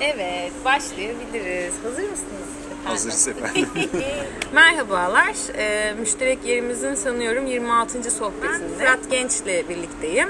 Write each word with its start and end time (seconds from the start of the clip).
Evet, 0.00 0.52
başlayabiliriz. 0.64 1.72
Hazır 1.84 2.02
mısınız? 2.10 2.48
Hazırız 2.84 3.28
efendim. 3.28 3.68
Merhabalar. 4.52 5.34
Ee, 5.56 5.94
müşterek 6.00 6.38
yerimizin 6.44 6.94
sanıyorum 6.94 7.46
26. 7.46 8.10
sohbetinde. 8.10 8.78
Fırat 8.78 9.10
Genç'le 9.10 9.68
birlikteyim. 9.68 10.28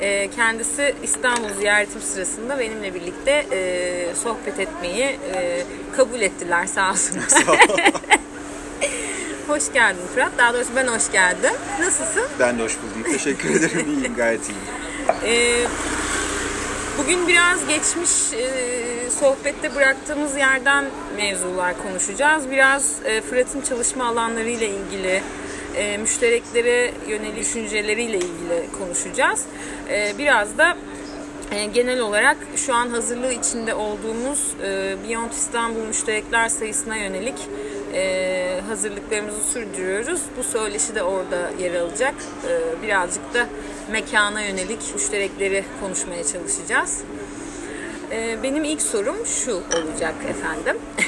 Ee, 0.00 0.30
kendisi 0.36 0.94
İstanbul 1.02 1.48
ziyaretim 1.58 2.00
sırasında 2.00 2.58
benimle 2.58 2.94
birlikte 2.94 3.46
e, 3.52 4.14
sohbet 4.22 4.60
etmeyi 4.60 5.04
e, 5.34 5.62
kabul 5.96 6.20
ettiler 6.20 6.66
sağ 6.66 6.90
olsunlar. 6.90 7.26
Hoş 9.48 9.72
geldin 9.72 10.00
Fırat. 10.14 10.32
Daha 10.38 10.54
doğrusu 10.54 10.70
ben 10.76 10.86
hoş 10.86 11.12
geldim. 11.12 11.52
Nasılsın? 11.80 12.22
ben 12.40 12.58
de 12.58 12.62
hoş 12.62 12.76
buldum. 12.76 13.12
Teşekkür 13.12 13.50
ederim. 13.54 13.86
İyiyim 13.96 14.14
gayet 14.14 14.40
iyiyim. 14.48 14.62
Ee, 15.24 15.66
bugün 16.98 17.28
biraz 17.28 17.66
geçmiş 17.68 18.10
e, 18.32 18.46
sohbette 19.20 19.74
bıraktığımız 19.74 20.36
yerden 20.36 20.84
mevzular 21.16 21.82
konuşacağız. 21.82 22.50
Biraz 22.50 22.96
e, 23.04 23.20
Fırat'ın 23.20 23.60
çalışma 23.60 24.04
alanlarıyla 24.04 24.66
ilgili, 24.66 25.22
e, 25.76 25.98
müştereklere 25.98 26.92
yönelik 27.08 27.36
düşünceleriyle 27.36 28.16
ilgili 28.16 28.66
konuşacağız. 28.78 29.44
E, 29.90 30.12
biraz 30.18 30.58
da 30.58 30.76
e, 31.52 31.64
genel 31.64 32.00
olarak 32.00 32.36
şu 32.56 32.74
an 32.74 32.88
hazırlığı 32.88 33.32
içinde 33.32 33.74
olduğumuz 33.74 34.54
e, 34.62 34.96
Beyond 35.08 35.32
İstanbul 35.32 35.86
müşterekler 35.86 36.48
sayısına 36.48 36.96
yönelik 36.96 37.38
e, 37.94 38.60
hazırlıklarımızı 38.68 39.42
sürdürüyoruz. 39.52 40.20
Bu 40.38 40.42
söyleşi 40.42 40.94
de 40.94 41.02
orada 41.02 41.50
yer 41.58 41.74
alacak. 41.74 42.14
E, 42.48 42.82
birazcık 42.82 43.34
da 43.34 43.46
mekana 43.92 44.42
yönelik 44.42 44.94
müşterekleri 44.94 45.64
konuşmaya 45.80 46.24
çalışacağız. 46.24 47.02
E, 48.12 48.42
benim 48.42 48.64
ilk 48.64 48.82
sorum 48.82 49.26
şu 49.26 49.52
olacak 49.54 50.14
efendim. 50.28 50.76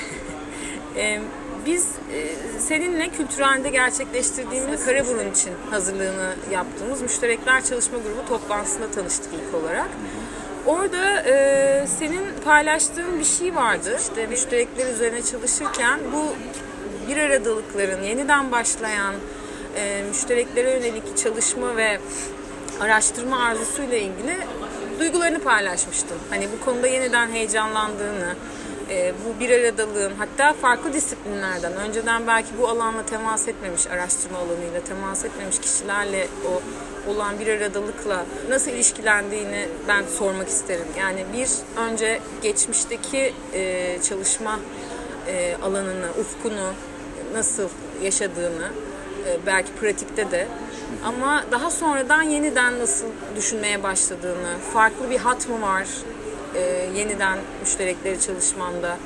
E, 0.97 1.21
biz 1.67 1.87
e, 2.15 2.19
seninle 2.59 3.09
kültürelde 3.09 3.71
gerçekleştirdiğimiz 3.71 4.85
Karaburun 4.85 5.31
için 5.31 5.53
hazırlığını 5.71 6.35
yaptığımız 6.53 7.03
Müşterekler 7.03 7.65
Çalışma 7.65 7.99
Grubu 7.99 8.29
toplantısında 8.29 8.91
tanıştık 8.91 9.31
ilk 9.35 9.63
olarak. 9.63 9.89
Orada 10.67 11.23
e, 11.23 11.87
senin 11.99 12.23
paylaştığın 12.45 13.19
bir 13.19 13.25
şey 13.25 13.55
vardı. 13.55 13.97
İşte 14.01 14.27
müşterekler 14.27 14.93
üzerine 14.95 15.23
çalışırken 15.23 16.01
bu 16.13 16.27
bir 17.09 17.17
aradalıkların 17.17 18.03
yeniden 18.03 18.53
başlayan 18.53 19.15
e, 19.77 20.03
müştereklere 20.09 20.71
yönelik 20.71 21.17
çalışma 21.17 21.77
ve 21.77 21.99
araştırma 22.81 23.43
arzusuyla 23.43 23.97
ilgili 23.97 24.37
duygularını 24.99 25.41
paylaşmıştın. 25.41 26.19
Hani 26.31 26.49
bu 26.53 26.65
konuda 26.65 26.87
yeniden 26.87 27.31
heyecanlandığını, 27.31 28.35
e, 28.91 29.13
bu 29.25 29.41
bir 29.41 29.51
aradalığın 29.51 30.13
hatta 30.19 30.53
farklı 30.53 30.93
disiplinlerden 30.93 31.73
önceden 31.73 32.27
belki 32.27 32.49
bu 32.59 32.69
alanla 32.69 33.07
temas 33.07 33.49
etmemiş, 33.49 33.87
araştırma 33.87 34.39
alanıyla 34.39 34.81
temas 34.89 35.25
etmemiş 35.25 35.59
kişilerle 35.59 36.27
o 36.47 36.63
olan 37.11 37.39
bir 37.39 37.47
aradalıkla 37.47 38.27
nasıl 38.49 38.71
ilişkilendiğini 38.71 39.69
ben 39.89 40.05
sormak 40.19 40.49
isterim. 40.49 40.87
Yani 40.99 41.25
bir 41.33 41.49
önce 41.83 42.21
geçmişteki 42.43 43.35
e, 43.55 43.99
çalışma 44.09 44.61
e, 45.29 45.57
alanını, 45.63 46.07
ufkunu 46.21 46.73
nasıl 47.33 47.69
yaşadığını, 48.03 48.69
belki 49.47 49.73
pratikte 49.81 50.31
de 50.31 50.49
ama 51.05 51.45
daha 51.51 51.71
sonradan 51.71 52.23
yeniden 52.23 52.79
nasıl 52.79 53.07
düşünmeye 53.37 53.83
başladığını, 53.83 54.57
farklı 54.73 55.11
bir 55.11 55.19
hat 55.19 55.49
mı 55.49 55.63
var 55.63 55.87
e, 56.55 56.61
yeniden 56.97 57.39
müşterekleri 57.61 58.21
çalışmanda? 58.21 58.97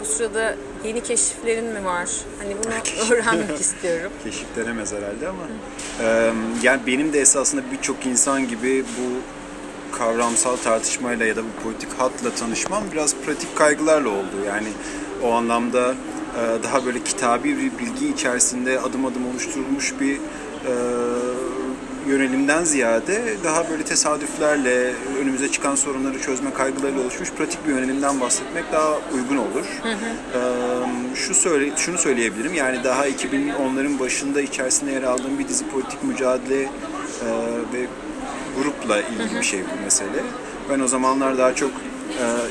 Bu 0.00 0.04
sırada 0.04 0.54
yeni 0.84 1.02
keşiflerin 1.02 1.64
mi 1.64 1.84
var? 1.84 2.08
Hani 2.38 2.56
bunu 2.64 2.72
öğrenmek 3.14 3.60
istiyorum. 3.60 4.12
Keşif 4.24 4.46
denemez 4.56 4.92
herhalde 4.92 5.28
ama. 5.28 5.42
e, 6.00 6.32
yani 6.62 6.80
benim 6.86 7.12
de 7.12 7.20
esasında 7.20 7.62
birçok 7.72 8.06
insan 8.06 8.48
gibi 8.48 8.84
bu 8.84 9.16
kavramsal 9.98 10.56
tartışmayla 10.56 11.26
ya 11.26 11.36
da 11.36 11.42
bu 11.42 11.62
politik 11.62 11.88
hatla 11.98 12.34
tanışmam 12.34 12.82
biraz 12.92 13.14
pratik 13.26 13.56
kaygılarla 13.56 14.08
oldu. 14.08 14.36
Yani 14.46 14.68
o 15.22 15.32
anlamda 15.32 15.90
e, 15.90 15.94
daha 16.62 16.86
böyle 16.86 17.04
kitabi 17.04 17.56
bir 17.56 17.78
bilgi 17.78 18.08
içerisinde 18.08 18.80
adım 18.80 19.06
adım 19.06 19.28
oluşturulmuş 19.30 19.94
bir 20.00 20.16
e, 20.16 20.72
yönelimden 22.08 22.64
ziyade 22.64 23.22
daha 23.44 23.70
böyle 23.70 23.84
tesadüflerle 23.84 24.92
önümüze 25.20 25.50
çıkan 25.50 25.74
sorunları 25.74 26.20
çözme 26.20 26.52
kaygılarıyla 26.52 27.02
oluşmuş 27.02 27.30
pratik 27.32 27.66
bir 27.66 27.72
yönelimden 27.72 28.20
bahsetmek 28.20 28.72
daha 28.72 28.98
uygun 29.14 29.36
olur. 29.36 29.66
E, 29.84 30.40
şu 31.14 31.34
söyle 31.34 31.70
şunu 31.76 31.98
söyleyebilirim 31.98 32.54
yani 32.54 32.84
daha 32.84 33.08
2010'ların 33.08 33.98
başında 33.98 34.40
içerisinde 34.40 34.90
yer 34.90 35.02
aldığım 35.02 35.38
bir 35.38 35.48
dizi 35.48 35.68
politik 35.68 36.04
mücadele 36.04 36.62
e, 36.62 36.68
ve 37.72 37.86
grupla 38.62 39.00
ilgili 39.00 39.38
bir 39.38 39.44
şey 39.44 39.60
bu 39.60 39.84
mesele. 39.84 40.22
Ben 40.70 40.80
o 40.80 40.88
zamanlar 40.88 41.38
daha 41.38 41.54
çok 41.54 41.70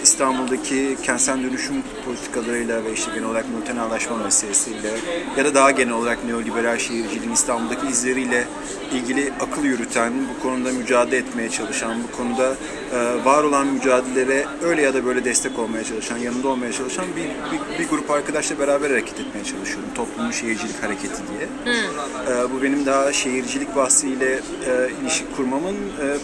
İstanbul'daki 0.03 0.97
kentsel 1.03 1.43
dönüşüm 1.43 1.75
politikalarıyla 2.05 2.83
ve 2.83 2.93
işte 2.93 3.11
genel 3.15 3.29
olarak 3.29 3.45
multinalaşma 3.49 4.17
meselesiyle 4.17 4.91
ya 5.37 5.45
da 5.45 5.55
daha 5.55 5.71
genel 5.71 5.93
olarak 5.93 6.25
neoliberal 6.25 6.77
şehirciliğin 6.77 7.31
İstanbul'daki 7.31 7.87
izleriyle 7.87 8.47
ilgili 8.93 9.33
akıl 9.39 9.63
yürüten, 9.63 10.13
bu 10.35 10.43
konuda 10.43 10.71
mücadele 10.71 11.17
etmeye 11.17 11.49
çalışan, 11.49 11.97
bu 12.03 12.17
konuda 12.17 12.55
e, 12.93 13.25
var 13.25 13.43
olan 13.43 13.67
mücadelelere 13.67 14.45
öyle 14.63 14.81
ya 14.81 14.93
da 14.93 15.05
böyle 15.05 15.25
destek 15.25 15.59
olmaya 15.59 15.83
çalışan, 15.83 16.17
yanında 16.17 16.47
olmaya 16.47 16.71
çalışan 16.71 17.05
bir, 17.15 17.23
bir, 17.51 17.79
bir 17.79 17.89
grup 17.89 18.11
arkadaşla 18.11 18.59
beraber 18.59 18.89
hareket 18.89 19.19
etmeye 19.19 19.43
çalışıyorum. 19.43 19.89
Toplumlu 19.95 20.33
Şehircilik 20.33 20.83
Hareketi 20.83 21.21
diye. 21.27 21.75
E, 22.29 22.53
bu 22.53 22.63
benim 22.63 22.85
daha 22.85 23.13
şehircilik 23.13 23.75
bahsiyle 23.75 24.33
e, 24.33 24.89
ilişki 25.01 25.25
kurmamın 25.35 25.75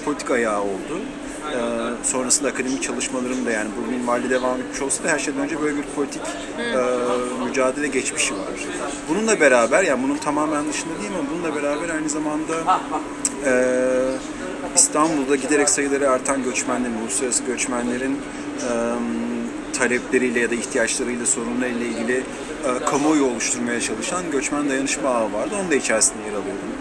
politik 0.06 0.31
ayağı 0.31 0.62
oldu. 0.62 1.00
Ee, 1.41 1.57
sonrasında 2.03 2.47
akademik 2.47 2.84
çalışmalarım 2.84 3.46
da 3.46 3.52
yani 3.52 3.69
bu 3.78 3.91
minvalde 3.91 4.29
devam 4.29 4.59
etmiş 4.59 4.81
olsa 4.81 5.03
da 5.03 5.09
her 5.09 5.19
şeyden 5.19 5.41
önce 5.41 5.62
böyle 5.62 5.78
bir 5.78 5.84
politik 5.96 6.22
e, 6.59 7.46
mücadele 7.46 7.88
geçmişi 7.88 8.34
var. 8.34 8.40
Bununla 9.09 9.40
beraber 9.40 9.84
yani 9.84 10.03
bunun 10.03 10.18
tamamen 10.18 10.69
dışında 10.69 11.02
değil 11.02 11.12
ama 11.19 11.29
bununla 11.31 11.56
beraber 11.56 11.90
aynı 11.90 12.09
zamanda 12.09 12.81
e, 13.46 13.53
İstanbul'da 14.75 15.35
giderek 15.35 15.69
sayıları 15.69 16.09
artan 16.09 16.44
göçmenlerin, 16.44 16.96
uluslararası 17.02 17.44
göçmenlerin 17.44 18.18
e, 18.62 18.69
talepleriyle 19.78 20.40
ya 20.40 20.52
da 20.52 20.56
ihtiyaçlarıyla, 20.56 21.25
sorunlarıyla 21.25 21.85
ilgili 21.85 22.23
e, 22.82 22.86
kamuoyu 22.86 23.26
oluşturmaya 23.26 23.82
çalışan 23.82 24.32
göçmen 24.32 24.70
dayanışma 24.70 25.10
ağı 25.10 25.34
vardı. 25.34 25.56
Onun 25.62 25.72
da 25.72 25.76
içerisinde 25.76 26.18
yer 26.24 26.30
alıyordum. 26.34 26.72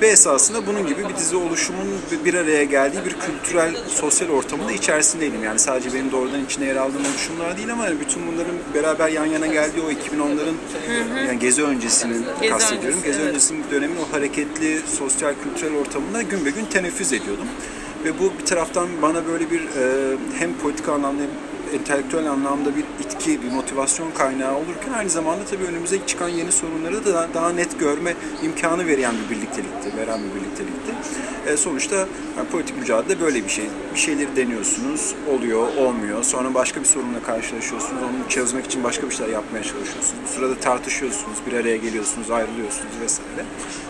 Ve 0.00 0.06
esasında 0.08 0.66
bunun 0.66 0.86
gibi 0.86 1.08
bir 1.08 1.16
dizi 1.16 1.36
oluşumun 1.36 1.86
bir- 2.24 2.34
araya 2.34 2.64
geldiği 2.64 3.04
bir 3.04 3.14
kültürel, 3.20 3.76
sosyal 3.88 4.28
ortamın 4.28 4.68
da 4.68 4.72
içerisindeydim. 4.72 5.44
Yani 5.44 5.58
sadece 5.58 5.94
benim 5.94 6.12
doğrudan 6.12 6.44
içine 6.44 6.64
yer 6.64 6.76
aldığım 6.76 7.00
oluşumlar 7.12 7.56
değil 7.56 7.72
ama 7.72 7.86
bütün 8.00 8.22
bunların 8.32 8.54
beraber 8.74 9.08
yan 9.08 9.26
yana 9.26 9.46
geldiği 9.46 9.80
o 9.80 9.90
2010'ların 9.90 10.54
yani 11.26 11.38
gezi 11.38 11.64
öncesini 11.64 12.12
Gezi 12.40 12.52
kastediyorum. 12.52 12.88
öncesi, 12.88 13.04
Gezi 13.06 13.18
evet. 13.20 13.30
öncesinin 13.30 13.64
dönemin 13.70 13.96
o 13.96 14.16
hareketli, 14.16 14.80
sosyal, 14.98 15.34
kültürel 15.44 15.76
ortamında 15.80 16.22
gün 16.22 16.44
be 16.44 16.50
gün 16.50 16.64
teneffüs 16.64 17.12
ediyordum. 17.12 17.46
Ve 18.04 18.18
bu 18.18 18.32
bir 18.40 18.46
taraftan 18.46 18.88
bana 19.02 19.26
böyle 19.26 19.50
bir 19.50 19.60
e, 19.60 20.16
hem 20.38 20.54
politik 20.62 20.88
anlamda 20.88 21.22
hem 21.22 21.30
entelektüel 21.74 22.30
anlamda 22.30 22.76
bir 22.76 22.84
itki, 23.04 23.42
bir 23.42 23.50
motivasyon 23.50 24.10
kaynağı 24.10 24.56
olurken 24.56 24.92
aynı 24.98 25.10
zamanda 25.10 25.44
tabii 25.44 25.64
önümüze 25.64 26.06
çıkan 26.06 26.28
yeni 26.28 26.52
sorunları 26.52 27.04
da 27.04 27.28
daha 27.34 27.52
net 27.52 27.80
görme 27.80 28.14
imkanı 28.42 28.86
veren 28.86 29.14
bir 29.24 29.36
birliktelikti, 29.36 29.96
veren 29.96 30.20
bir 30.24 30.40
birliktelikti. 30.40 30.92
E, 31.46 31.56
sonuçta 31.56 31.96
yani 32.36 32.48
politik 32.52 32.78
mücadele 32.78 33.20
böyle 33.20 33.44
bir 33.44 33.48
şey. 33.48 33.64
Bir 33.94 33.98
şeyleri 33.98 34.36
deniyorsunuz, 34.36 35.14
oluyor, 35.30 35.76
olmuyor. 35.76 36.22
Sonra 36.22 36.54
başka 36.54 36.80
bir 36.80 36.86
sorunla 36.86 37.22
karşılaşıyorsunuz. 37.22 38.02
Onu 38.02 38.28
çözmek 38.28 38.66
için 38.66 38.84
başka 38.84 39.10
bir 39.10 39.14
şeyler 39.14 39.32
yapmaya 39.32 39.62
çalışıyorsunuz. 39.62 40.14
Bu 40.24 40.28
sırada 40.28 40.54
tartışıyorsunuz, 40.60 41.38
bir 41.46 41.52
araya 41.52 41.76
geliyorsunuz, 41.76 42.30
ayrılıyorsunuz 42.30 42.92
vesaire. 43.02 43.44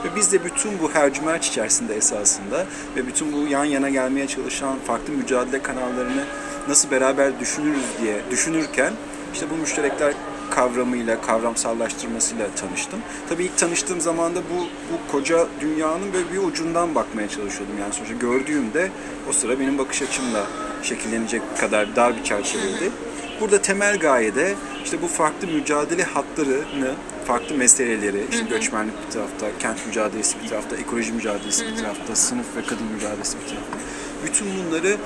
Ve 0.05 0.17
biz 0.17 0.33
de 0.33 0.45
bütün 0.45 0.73
bu 0.83 0.91
hercümerç 0.93 1.49
içerisinde 1.49 1.95
esasında 1.95 2.67
ve 2.97 3.07
bütün 3.07 3.33
bu 3.33 3.49
yan 3.49 3.65
yana 3.65 3.89
gelmeye 3.89 4.27
çalışan 4.27 4.79
farklı 4.87 5.13
mücadele 5.13 5.63
kanallarını 5.63 6.25
nasıl 6.71 6.91
beraber 6.91 7.41
düşünürüz 7.41 7.85
diye 8.03 8.21
düşünürken 8.31 8.93
işte 9.33 9.47
bu 9.51 9.55
müşterekler 9.55 10.15
kavramıyla, 10.51 11.21
kavramsallaştırmasıyla 11.21 12.47
tanıştım. 12.57 13.01
Tabii 13.29 13.45
ilk 13.45 13.59
tanıştığım 13.59 14.01
zaman 14.01 14.35
da 14.35 14.39
bu, 14.39 14.61
bu 14.63 15.13
koca 15.13 15.47
dünyanın 15.61 16.13
böyle 16.13 16.33
bir 16.33 16.39
ucundan 16.39 16.95
bakmaya 16.95 17.29
çalışıyordum. 17.29 17.79
Yani 17.81 17.93
sonuçta 17.93 18.15
gördüğümde 18.15 18.91
o 19.29 19.33
sıra 19.33 19.61
benim 19.61 19.79
bakış 19.79 20.03
açımla 20.03 20.47
şekillenecek 20.83 21.43
kadar 21.61 21.97
dar 21.97 22.17
bir 22.17 22.25
çerçeveydi. 22.25 22.91
Burada 23.41 23.63
temel 23.63 23.99
gaye 23.99 24.35
de 24.35 24.55
işte 24.85 25.03
bu 25.03 25.07
farklı 25.09 25.49
mücadele 25.49 26.03
hatlarını, 26.03 26.95
farklı 27.27 27.55
meseleleri, 27.55 28.25
işte 28.31 28.45
göçmenlik 28.51 28.95
bir 29.07 29.13
tarafta, 29.13 29.47
kent 29.59 29.87
mücadelesi 29.87 30.37
bir 30.45 30.49
tarafta, 30.49 30.77
ekoloji 30.77 31.13
mücadelesi 31.13 31.67
bir 31.67 31.77
tarafta, 31.77 32.17
sınıf 32.17 32.47
ve 32.57 32.63
kadın 32.63 32.87
mücadelesi 32.95 33.37
bir 33.39 33.49
tarafta. 33.49 33.79
Bütün 34.25 34.47
bunları 34.59 34.97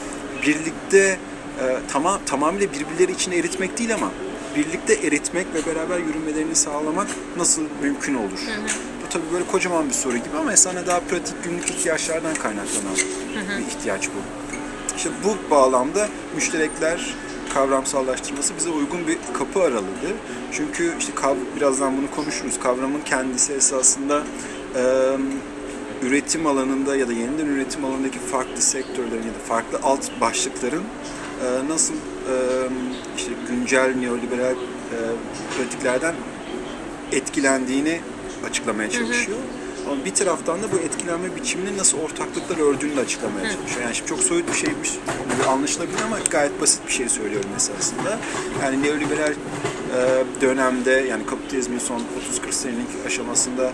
birlikte 0.42 1.18
e, 1.60 1.76
tamam 1.92 2.20
tamamıyla 2.26 2.68
birbirleri 2.72 3.12
içine 3.12 3.36
eritmek 3.36 3.78
değil 3.78 3.94
ama 3.94 4.10
birlikte 4.56 4.94
eritmek 4.94 5.46
ve 5.54 5.66
beraber 5.74 5.98
yürümelerini 5.98 6.54
sağlamak 6.54 7.06
nasıl 7.36 7.62
mümkün 7.82 8.14
olur? 8.14 8.40
Bu 9.04 9.08
tabii 9.10 9.32
böyle 9.32 9.46
kocaman 9.46 9.88
bir 9.88 9.94
soru 9.94 10.16
gibi 10.16 10.36
ama 10.40 10.52
esasında 10.52 10.86
daha 10.86 11.00
pratik 11.00 11.44
günlük 11.44 11.70
ihtiyaçlardan 11.70 12.34
kaynaklanan 12.34 12.96
bir 13.58 13.66
ihtiyaç 13.66 14.08
bu. 14.08 14.20
İşte 14.96 15.10
bu 15.24 15.50
bağlamda 15.50 16.08
müşterekler 16.34 17.14
kavramsallaştırması 17.54 18.56
bize 18.56 18.70
uygun 18.70 19.06
bir 19.06 19.18
kapı 19.38 19.60
aralığıdır. 19.62 20.14
Çünkü 20.52 20.94
işte 20.98 21.14
kav, 21.14 21.36
birazdan 21.56 21.96
bunu 21.96 22.10
konuşuruz. 22.10 22.60
Kavramın 22.60 23.00
kendisi 23.04 23.52
esasında 23.52 24.22
e, 24.76 24.82
üretim 26.02 26.46
alanında 26.46 26.96
ya 26.96 27.08
da 27.08 27.12
yeniden 27.12 27.46
üretim 27.46 27.84
alanındaki 27.84 28.18
farklı 28.18 28.62
sektörlerin 28.62 29.22
ya 29.22 29.34
da 29.34 29.38
farklı 29.48 29.78
alt 29.82 30.20
başlıkların 30.20 30.82
e, 31.42 31.68
nasıl 31.68 31.94
e, 31.94 32.34
işte 33.16 33.30
güncel 33.48 33.94
neoliberal 33.96 34.54
e, 34.54 34.98
pratiklerden 35.56 36.14
etkilendiğini 37.12 38.00
açıklamaya 38.46 38.90
çalışıyor. 38.90 39.38
Ama 39.86 40.04
bir 40.04 40.14
taraftan 40.14 40.62
da 40.62 40.72
bu 40.72 40.76
etkilenme 40.76 41.36
biçiminin 41.36 41.78
nasıl 41.78 41.98
ortaklıklar 41.98 42.56
ördüğünü 42.56 42.96
de 42.96 43.00
açıklamaya 43.00 43.52
çalışıyor. 43.52 43.82
Yani 43.82 43.94
şimdi 43.94 44.08
çok 44.08 44.20
soyut 44.20 44.48
bir 44.48 44.54
şeymiş 44.54 44.90
anlaşılabilir 45.48 46.02
ama 46.06 46.18
gayet 46.30 46.60
basit 46.60 46.86
bir 46.86 46.92
şey 46.92 47.08
söylüyorum 47.08 47.50
esasında. 47.56 48.18
Yani 48.62 48.82
neoliberal 48.82 49.34
dönemde 50.40 50.90
yani 50.90 51.26
kapitalizmin 51.26 51.78
son 51.78 51.98
30-40 51.98 52.02
senelik 52.52 53.06
aşamasında 53.06 53.72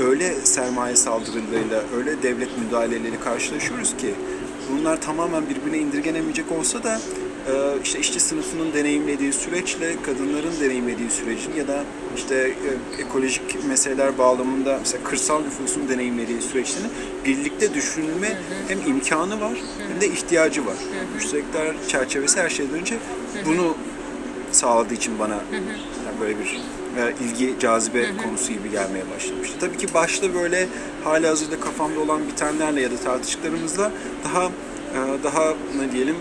öyle 0.00 0.34
sermaye 0.34 0.96
saldırılarıyla, 0.96 1.82
öyle 1.96 2.22
devlet 2.22 2.58
müdahaleleri 2.58 3.20
karşılaşıyoruz 3.20 3.96
ki 3.96 4.14
bunlar 4.70 5.00
tamamen 5.00 5.42
birbirine 5.48 5.78
indirgenemeyecek 5.78 6.52
olsa 6.52 6.84
da 6.84 7.00
e, 7.48 7.52
işte 7.84 7.98
işçi 7.98 8.20
sınıfının 8.20 8.72
deneyimlediği 8.72 9.32
süreçle 9.32 10.02
kadınların 10.02 10.60
deneyimlediği 10.60 11.10
sürecin 11.10 11.54
ya 11.54 11.68
da 11.68 11.84
işte 12.16 12.34
e, 12.98 13.02
ekolojik 13.02 13.64
meseleler 13.68 14.18
bağlamında 14.18 14.78
mesela 14.78 15.04
kırsal 15.04 15.42
nüfusun 15.42 15.88
deneyimlediği 15.88 16.40
süreçlerin 16.40 16.90
birlikte 17.24 17.74
düşünülme 17.74 18.38
hem 18.68 18.78
imkanı 18.86 19.40
var 19.40 19.54
hem 19.92 20.00
de 20.00 20.06
ihtiyacı 20.06 20.66
var. 20.66 20.76
Müşterekler 21.14 21.74
çerçevesi 21.88 22.40
her 22.40 22.48
şeyden 22.48 22.74
önce 22.74 22.94
bunu 23.46 23.76
sağladığı 24.52 24.94
için 24.94 25.18
bana 25.18 25.34
yani 25.52 26.20
böyle 26.20 26.38
bir 26.38 26.60
e, 26.98 27.24
ilgi 27.24 27.54
cazibe 27.60 28.16
konusu 28.24 28.52
gibi 28.52 28.70
gelmeye 28.70 29.04
başlamıştı. 29.16 29.54
Tabii 29.60 29.76
ki 29.76 29.94
başta 29.94 30.34
böyle 30.34 30.68
hali 31.04 31.26
hazırda 31.26 31.60
kafamda 31.60 32.00
olan 32.00 32.28
bitenlerle 32.28 32.80
ya 32.80 32.90
da 32.90 32.96
tartıştıklarımızla 32.96 33.90
daha 34.24 34.44
e, 34.44 35.24
daha 35.24 35.54
ne 35.80 35.92
diyelim 35.92 36.16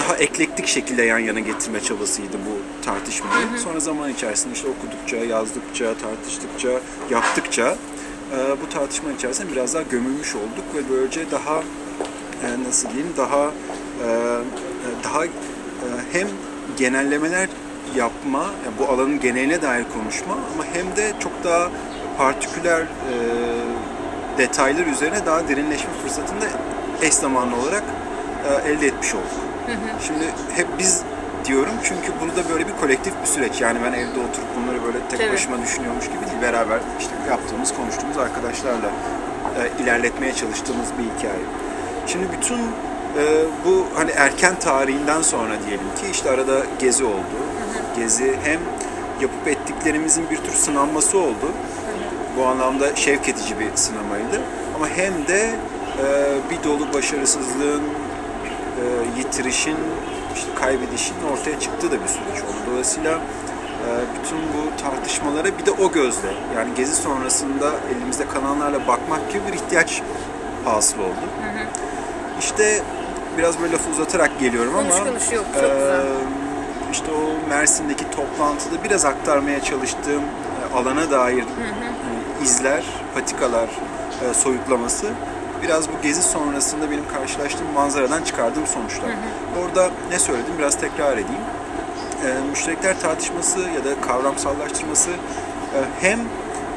daha 0.00 0.16
eklektik 0.16 0.66
şekilde 0.66 1.02
yan 1.02 1.18
yana 1.18 1.40
getirme 1.40 1.80
çabasıydı 1.80 2.36
bu 2.46 2.84
tartışmayı. 2.84 3.46
Sonra 3.64 3.80
zaman 3.80 4.10
içerisinde 4.10 4.54
işte 4.54 4.68
okudukça, 4.68 5.16
yazdıkça, 5.16 5.94
tartıştıkça, 5.94 6.80
yaptıkça 7.10 7.76
e, 8.32 8.36
bu 8.62 8.68
tartışma 8.68 9.12
içerisinde 9.12 9.52
biraz 9.52 9.74
daha 9.74 9.82
gömülmüş 9.82 10.34
olduk 10.34 10.64
ve 10.74 10.80
böylece 10.90 11.30
daha 11.30 11.62
nasıl 12.66 12.88
diyeyim 12.88 13.12
daha 13.16 13.52
daha 15.04 15.24
hem 16.12 16.28
genellemeler 16.76 17.48
yapma, 17.94 18.42
yani 18.42 18.74
bu 18.78 18.92
alanın 18.92 19.20
geneline 19.20 19.62
dair 19.62 19.84
konuşma 19.94 20.32
ama 20.32 20.64
hem 20.72 20.96
de 20.96 21.12
çok 21.20 21.44
daha 21.44 21.70
partiküler 22.18 22.80
e, 22.80 23.14
detaylar 24.38 24.86
üzerine 24.86 25.26
daha 25.26 25.48
derinleşme 25.48 25.90
fırsatını 26.02 26.40
da 26.40 26.46
eş 27.02 27.14
zamanlı 27.14 27.56
olarak 27.56 27.82
e, 28.48 28.70
elde 28.70 28.86
etmiş 28.86 29.14
olduk. 29.14 29.46
Şimdi 30.06 30.24
hep 30.54 30.66
biz 30.78 31.02
diyorum 31.44 31.74
çünkü 31.82 32.12
burada 32.20 32.50
böyle 32.50 32.68
bir 32.68 32.76
kolektif 32.80 33.14
bir 33.22 33.26
süreç. 33.26 33.60
Yani 33.60 33.78
ben 33.84 33.92
evde 33.92 34.20
oturup 34.20 34.48
bunları 34.56 34.84
böyle 34.84 34.98
tek 35.10 35.20
Tabii. 35.20 35.32
başıma 35.32 35.62
düşünüyormuş 35.62 36.04
gibi 36.04 36.26
değil. 36.26 36.42
Beraber 36.42 36.78
işte 37.00 37.10
yaptığımız, 37.30 37.74
konuştuğumuz 37.76 38.18
arkadaşlarla 38.18 38.90
e, 39.58 39.82
ilerletmeye 39.82 40.32
çalıştığımız 40.32 40.88
bir 40.98 41.04
hikaye. 41.18 41.44
Şimdi 42.06 42.26
bütün 42.32 42.60
e, 43.18 43.44
bu 43.64 43.86
hani 43.94 44.10
erken 44.10 44.58
tarihinden 44.58 45.22
sonra 45.22 45.52
diyelim 45.66 45.94
ki 46.00 46.06
işte 46.12 46.30
arada 46.30 46.62
gezi 46.78 47.04
oldu. 47.04 47.36
Gezi 47.96 48.36
hem 48.44 48.60
yapıp 49.20 49.48
ettiklerimizin 49.48 50.30
bir 50.30 50.36
tür 50.36 50.52
sınanması 50.52 51.18
oldu. 51.18 51.52
Bu 52.38 52.46
anlamda 52.46 52.96
şevk 52.96 53.28
edici 53.28 53.60
bir 53.60 53.76
sınamaydı. 53.76 54.40
Ama 54.76 54.88
hem 54.88 55.26
de 55.26 55.50
e, 55.98 56.06
bir 56.50 56.64
dolu 56.64 56.92
başarısızlığın, 56.94 57.82
e, 57.82 58.84
yitirişin, 59.18 59.76
işte 60.34 60.48
kaybedişin 60.54 61.14
ortaya 61.32 61.60
çıktığı 61.60 61.90
da 61.90 61.94
bir 62.02 62.08
süreç 62.08 62.42
oldu. 62.42 62.70
Dolayısıyla 62.70 63.12
e, 63.12 63.88
bütün 64.18 64.38
bu 64.38 64.82
tartışmalara 64.82 65.58
bir 65.58 65.66
de 65.66 65.70
o 65.70 65.92
gözle 65.92 66.28
yani 66.56 66.74
gezi 66.76 66.96
sonrasında 66.96 67.70
elimizde 67.96 68.28
kalanlarla 68.28 68.86
bakmak 68.86 69.32
gibi 69.32 69.42
bir 69.48 69.52
ihtiyaç 69.52 70.02
hasıl 70.64 70.98
oldu. 70.98 71.26
İşte 72.40 72.82
biraz 73.38 73.60
böyle 73.60 73.72
lafı 73.72 73.90
uzatarak 73.90 74.40
geliyorum 74.40 74.72
Konuş, 74.72 74.94
ama 74.94 75.04
konuş, 75.04 75.32
yok, 75.32 75.44
çok 75.54 75.62
güzel. 75.62 76.00
işte 76.92 77.06
o 77.12 77.48
Mersin'deki 77.48 78.10
toplantıda 78.10 78.84
biraz 78.84 79.04
aktarmaya 79.04 79.62
çalıştığım 79.62 80.22
e, 80.22 80.76
alana 80.76 81.10
dair 81.10 81.44
hani 82.04 82.44
izler, 82.44 82.84
patikalar 83.14 83.68
e, 84.30 84.34
soyutlaması 84.34 85.06
biraz 85.62 85.88
bu 85.88 85.92
gezi 86.02 86.22
sonrasında 86.22 86.90
benim 86.90 87.08
karşılaştığım 87.14 87.72
manzaradan 87.74 88.22
çıkardığım 88.22 88.66
sonuçlar. 88.66 89.10
Orada 89.62 89.90
ne 90.10 90.18
söyledim 90.18 90.54
biraz 90.58 90.80
tekrar 90.80 91.12
edeyim. 91.12 91.42
E, 92.26 92.50
müşterekler 92.50 93.00
tartışması 93.00 93.60
ya 93.60 93.84
da 93.84 94.00
kavramsallaştırması 94.06 95.10
e, 95.10 95.78
hem 96.00 96.20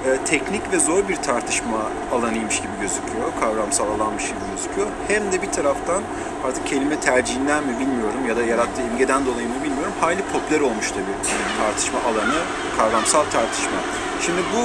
e, 0.05 0.17
teknik 0.25 0.71
ve 0.71 0.79
zor 0.79 1.07
bir 1.09 1.15
tartışma 1.15 1.77
alanıymış 2.13 2.57
gibi 2.57 2.75
gözüküyor, 2.81 3.27
kavramsal 3.39 3.87
alanmış 3.87 4.23
gibi 4.23 4.45
gözüküyor. 4.55 4.87
Hem 5.07 5.31
de 5.31 5.41
bir 5.41 5.51
taraftan 5.51 6.03
artık 6.47 6.67
kelime 6.67 6.99
tercihinden 6.99 7.63
mi 7.63 7.79
bilmiyorum 7.79 8.27
ya 8.29 8.37
da 8.37 8.43
yarattığı 8.43 8.81
imgeden 8.81 9.25
dolayı 9.25 9.47
mı 9.47 9.63
bilmiyorum 9.63 9.93
hayli 10.01 10.21
popüler 10.33 10.61
olmuş 10.61 10.91
da 10.91 10.97
bir 10.97 11.15
tartışma 11.59 11.99
alanı, 11.99 12.39
kavramsal 12.77 13.23
tartışma. 13.23 13.79
Şimdi 14.25 14.41
bu 14.55 14.63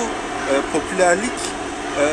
e, 0.53 0.55
popülerlik 0.73 1.39
e, 2.01 2.05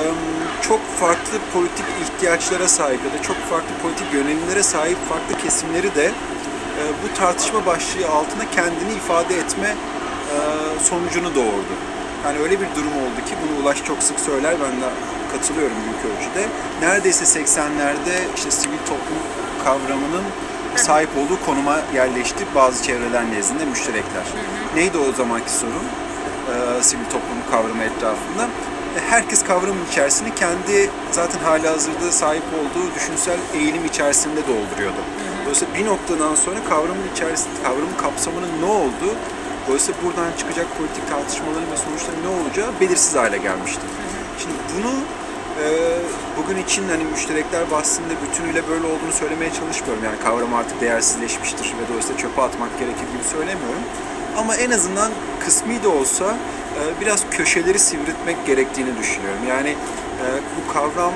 çok 0.62 0.80
farklı 1.00 1.38
politik 1.54 1.86
ihtiyaçlara 2.04 2.68
sahip 2.68 3.00
ya 3.06 3.20
da 3.20 3.24
çok 3.24 3.38
farklı 3.38 3.74
politik 3.82 4.14
yönelimlere 4.14 4.64
sahip 4.64 4.98
farklı 5.10 5.44
kesimleri 5.44 5.96
de 5.96 6.06
e, 6.06 6.82
bu 7.04 7.18
tartışma 7.18 7.66
başlığı 7.66 8.08
altında 8.10 8.44
kendini 8.56 8.94
ifade 8.94 9.38
etme 9.38 9.68
e, 9.68 10.38
sonucunu 10.84 11.36
doğurdu. 11.36 11.91
Yani 12.26 12.40
öyle 12.40 12.62
bir 12.62 12.68
durum 12.76 12.94
oldu 13.04 13.26
ki 13.30 13.34
bunu 13.44 13.64
Ulaş 13.64 13.84
çok 13.84 14.04
sık 14.04 14.20
söyler 14.20 14.56
ben 14.64 14.82
de 14.82 14.86
katılıyorum 15.32 15.76
büyük 15.86 16.18
ölçüde. 16.18 16.48
Neredeyse 16.82 17.40
80'lerde 17.40 18.16
işte 18.36 18.52
sivil 18.52 18.78
toplum 18.78 19.22
kavramının 19.64 20.24
sahip 20.76 21.10
olduğu 21.18 21.46
konuma 21.46 21.80
yerleşti 21.96 22.46
bazı 22.56 22.84
çevreler 22.84 23.32
nezdinde 23.32 23.66
müşterekler. 23.66 24.24
Neydi 24.76 24.98
o 24.98 25.14
zamanki 25.14 25.52
sorun? 25.52 25.74
Ee, 26.50 26.84
sivil 26.84 27.04
toplum 27.06 27.40
kavramı 27.52 27.84
etrafında. 27.84 28.44
E, 28.98 29.00
Herkes 29.10 29.44
kavramın 29.44 29.86
içerisini 29.92 30.36
kendi 30.36 30.90
zaten 31.12 31.40
hali 31.40 31.68
hazırda 31.68 32.12
sahip 32.12 32.44
olduğu 32.60 32.96
düşünsel 32.96 33.38
eğilim 33.54 33.86
içerisinde 33.86 34.42
dolduruyordu. 34.48 35.02
Dolayısıyla 35.42 35.74
bir 35.74 35.86
noktadan 35.86 36.36
sonra 36.36 36.56
kavramın 36.70 37.08
içerisinde, 37.16 37.54
kavramın 37.64 37.98
kapsamının 38.02 38.62
ne 38.62 38.66
olduğu 38.66 39.16
Dolayısıyla 39.68 40.02
buradan 40.04 40.32
çıkacak 40.38 40.68
politik 40.78 41.10
tartışmaların 41.10 41.72
ve 41.72 41.78
sonuçların 41.78 42.24
ne 42.24 42.32
olacağı 42.42 42.80
belirsiz 42.80 43.16
hale 43.16 43.38
gelmişti. 43.38 43.82
Şimdi 44.40 44.56
bunu 44.76 44.94
e, 45.64 45.66
bugün 46.38 46.64
için 46.64 46.90
hani 46.90 47.04
müşterekler 47.04 47.72
bahsinde 47.72 48.14
bütünüyle 48.24 48.68
böyle 48.70 48.86
olduğunu 48.86 49.14
söylemeye 49.14 49.52
çalışmıyorum. 49.54 50.04
Yani 50.04 50.20
kavram 50.24 50.54
artık 50.54 50.82
değersizleşmiştir 50.82 51.66
ve 51.66 51.84
dolayısıyla 51.90 52.22
çöpe 52.22 52.42
atmak 52.42 52.80
gerekir 52.80 53.08
gibi 53.14 53.24
söylemiyorum. 53.32 53.84
Ama 54.38 54.56
en 54.56 54.72
azından 54.72 55.12
kısmi 55.46 55.84
de 55.84 55.88
olsa 55.88 56.38
e, 56.80 57.02
biraz 57.02 57.30
köşeleri 57.32 57.80
sivritmek 57.80 58.46
gerektiğini 58.46 58.98
düşünüyorum. 59.00 59.42
Yani 59.50 59.70
e, 59.70 60.26
bu 60.58 60.74
kavram 60.74 61.14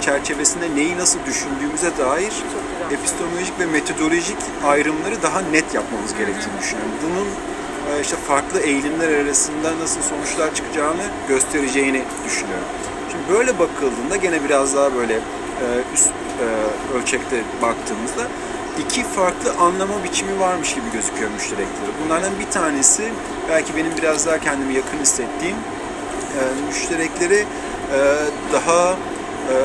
çerçevesinde 0.00 0.74
neyi 0.74 0.98
nasıl 0.98 1.18
düşündüğümüze 1.26 1.98
dair 1.98 2.32
epistemolojik 2.90 3.60
ve 3.60 3.66
metodolojik 3.66 4.36
ayrımları 4.66 5.22
daha 5.22 5.40
net 5.40 5.74
yapmamız 5.74 6.14
gerektiğini 6.14 6.58
düşünüyorum. 6.60 6.92
Bunun 7.04 7.26
işte 8.02 8.16
farklı 8.16 8.60
eğilimler 8.60 9.24
arasında 9.24 9.78
nasıl 9.80 10.02
sonuçlar 10.02 10.54
çıkacağını 10.54 11.02
göstereceğini 11.28 12.02
düşünüyorum. 12.26 12.68
Şimdi 13.10 13.38
böyle 13.38 13.58
bakıldığında 13.58 14.16
gene 14.16 14.44
biraz 14.44 14.76
daha 14.76 14.94
böyle 14.94 15.14
e, 15.14 15.66
üst 15.94 16.08
e, 16.08 16.46
ölçekte 16.98 17.36
baktığımızda 17.62 18.22
iki 18.80 19.02
farklı 19.04 19.52
anlama 19.60 20.04
biçimi 20.04 20.40
varmış 20.40 20.74
gibi 20.74 20.84
gözüküyor 20.92 21.30
müşterekleri. 21.30 21.90
Bunlardan 22.04 22.32
bir 22.40 22.50
tanesi 22.50 23.12
belki 23.50 23.76
benim 23.76 23.96
biraz 23.96 24.26
daha 24.26 24.38
kendimi 24.38 24.74
yakın 24.74 24.98
hissettiğim 24.98 25.56
e, 25.56 26.40
müşterekleri 26.68 27.38
e, 27.38 27.98
daha 28.52 28.92
e, 28.92 29.56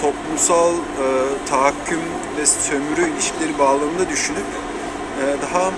toplumsal 0.00 0.72
e, 0.74 1.06
tahakküm 1.50 2.00
ve 2.40 2.46
sömürü 2.46 3.12
ilişkileri 3.14 3.58
bağlamında 3.58 4.08
düşünüp 4.08 4.46
e, 5.20 5.24
daha 5.42 5.68
e, 5.68 5.72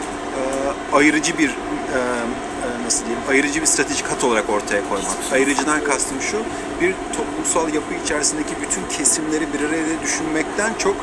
ayırıcı 0.92 1.38
bir 1.38 1.48
e, 1.48 1.52
e, 1.98 2.84
nasıl 2.86 3.04
diyeyim 3.04 3.22
ayırıcı 3.30 3.60
bir 3.60 3.66
stratejik 3.66 4.06
hat 4.06 4.24
olarak 4.24 4.50
ortaya 4.50 4.88
koymak. 4.88 5.10
Ayırıcıdan 5.32 5.84
kastım 5.84 6.20
şu, 6.20 6.36
bir 6.80 6.94
toplumsal 7.16 7.74
yapı 7.74 7.94
içerisindeki 8.04 8.54
bütün 8.62 8.96
kesimleri 8.98 9.52
bir 9.52 9.68
araya 9.68 10.02
düşünmekten 10.02 10.74
çok 10.78 10.96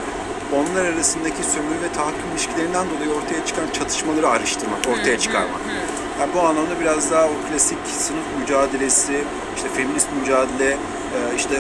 onlar 0.56 0.86
arasındaki 0.86 1.44
sömürü 1.44 1.82
ve 1.84 1.92
tahakküm 1.96 2.32
ilişkilerinden 2.32 2.86
dolayı 2.90 3.12
ortaya 3.12 3.46
çıkan 3.46 3.70
çatışmaları 3.74 4.28
araştırmak, 4.30 4.80
ortaya 4.88 5.20
çıkarmak. 5.20 5.62
Yani 6.20 6.32
bu 6.36 6.40
anlamda 6.40 6.80
biraz 6.82 7.12
daha 7.12 7.26
o 7.26 7.34
klasik 7.50 7.78
sınıf 7.88 8.24
mücadelesi, 8.40 9.24
işte 9.56 9.70
feminist 9.70 10.08
mücadele, 10.22 10.72
e, 10.72 11.36
işte 11.38 11.56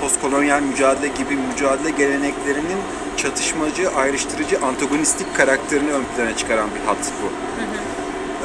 postkolonyal 0.00 0.60
mücadele 0.60 1.08
gibi 1.08 1.36
mücadele 1.36 1.90
geleneklerinin 1.90 2.78
çatışmacı, 3.18 3.90
ayrıştırıcı, 3.90 4.58
antagonistik 4.66 5.36
karakterini 5.36 5.92
ön 5.92 6.04
plana 6.16 6.36
çıkaran 6.36 6.68
bir 6.74 6.86
hat 6.86 7.12
bu. 7.22 7.26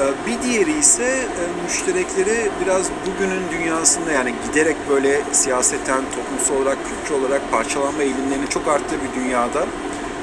E, 0.02 0.04
bir 0.28 0.44
diğeri 0.44 0.80
ise 0.80 1.04
e, 1.04 1.64
müşterekleri 1.64 2.52
biraz 2.66 2.90
bugünün 3.06 3.42
dünyasında 3.52 4.12
yani 4.12 4.34
giderek 4.48 4.76
böyle 4.90 5.22
siyaseten, 5.32 6.02
toplumsal 6.16 6.64
olarak, 6.64 6.78
kültürel 6.90 7.22
olarak 7.22 7.52
parçalanma 7.52 8.04
eğilimlerinin 8.04 8.48
çok 8.48 8.68
arttığı 8.68 8.96
bir 8.96 9.22
dünyada 9.22 9.66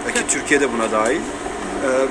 e, 0.09 0.12
ki 0.12 0.21
Türkiye'de 0.28 0.73
buna 0.73 0.92
dahil 0.92 1.21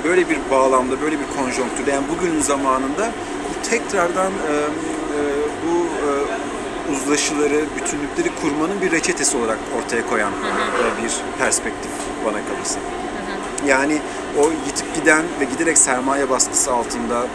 böyle 0.04 0.28
bir 0.28 0.38
bağlamda, 0.50 1.00
böyle 1.00 1.16
bir 1.18 1.26
konjonktürde 1.36 1.90
yani 1.90 2.04
bugünün 2.16 2.40
zamanında 2.40 3.10
bu 3.48 3.68
tekrardan 3.70 4.32
uzlaşıları, 6.92 7.64
bütünlükleri 7.76 8.30
kurmanın 8.42 8.80
bir 8.80 8.90
reçetesi 8.90 9.36
olarak 9.36 9.58
ortaya 9.78 10.06
koyan 10.06 10.32
bir 11.02 11.12
perspektif 11.38 11.90
bana 12.24 12.38
kalırsa. 12.46 12.80
Yani 13.66 13.98
o 14.38 14.50
yitip 14.66 14.94
giden 14.94 15.24
ve 15.40 15.44
giderek 15.44 15.78
sermaye 15.78 16.30
baskısı 16.30 16.72
altında 16.72 17.26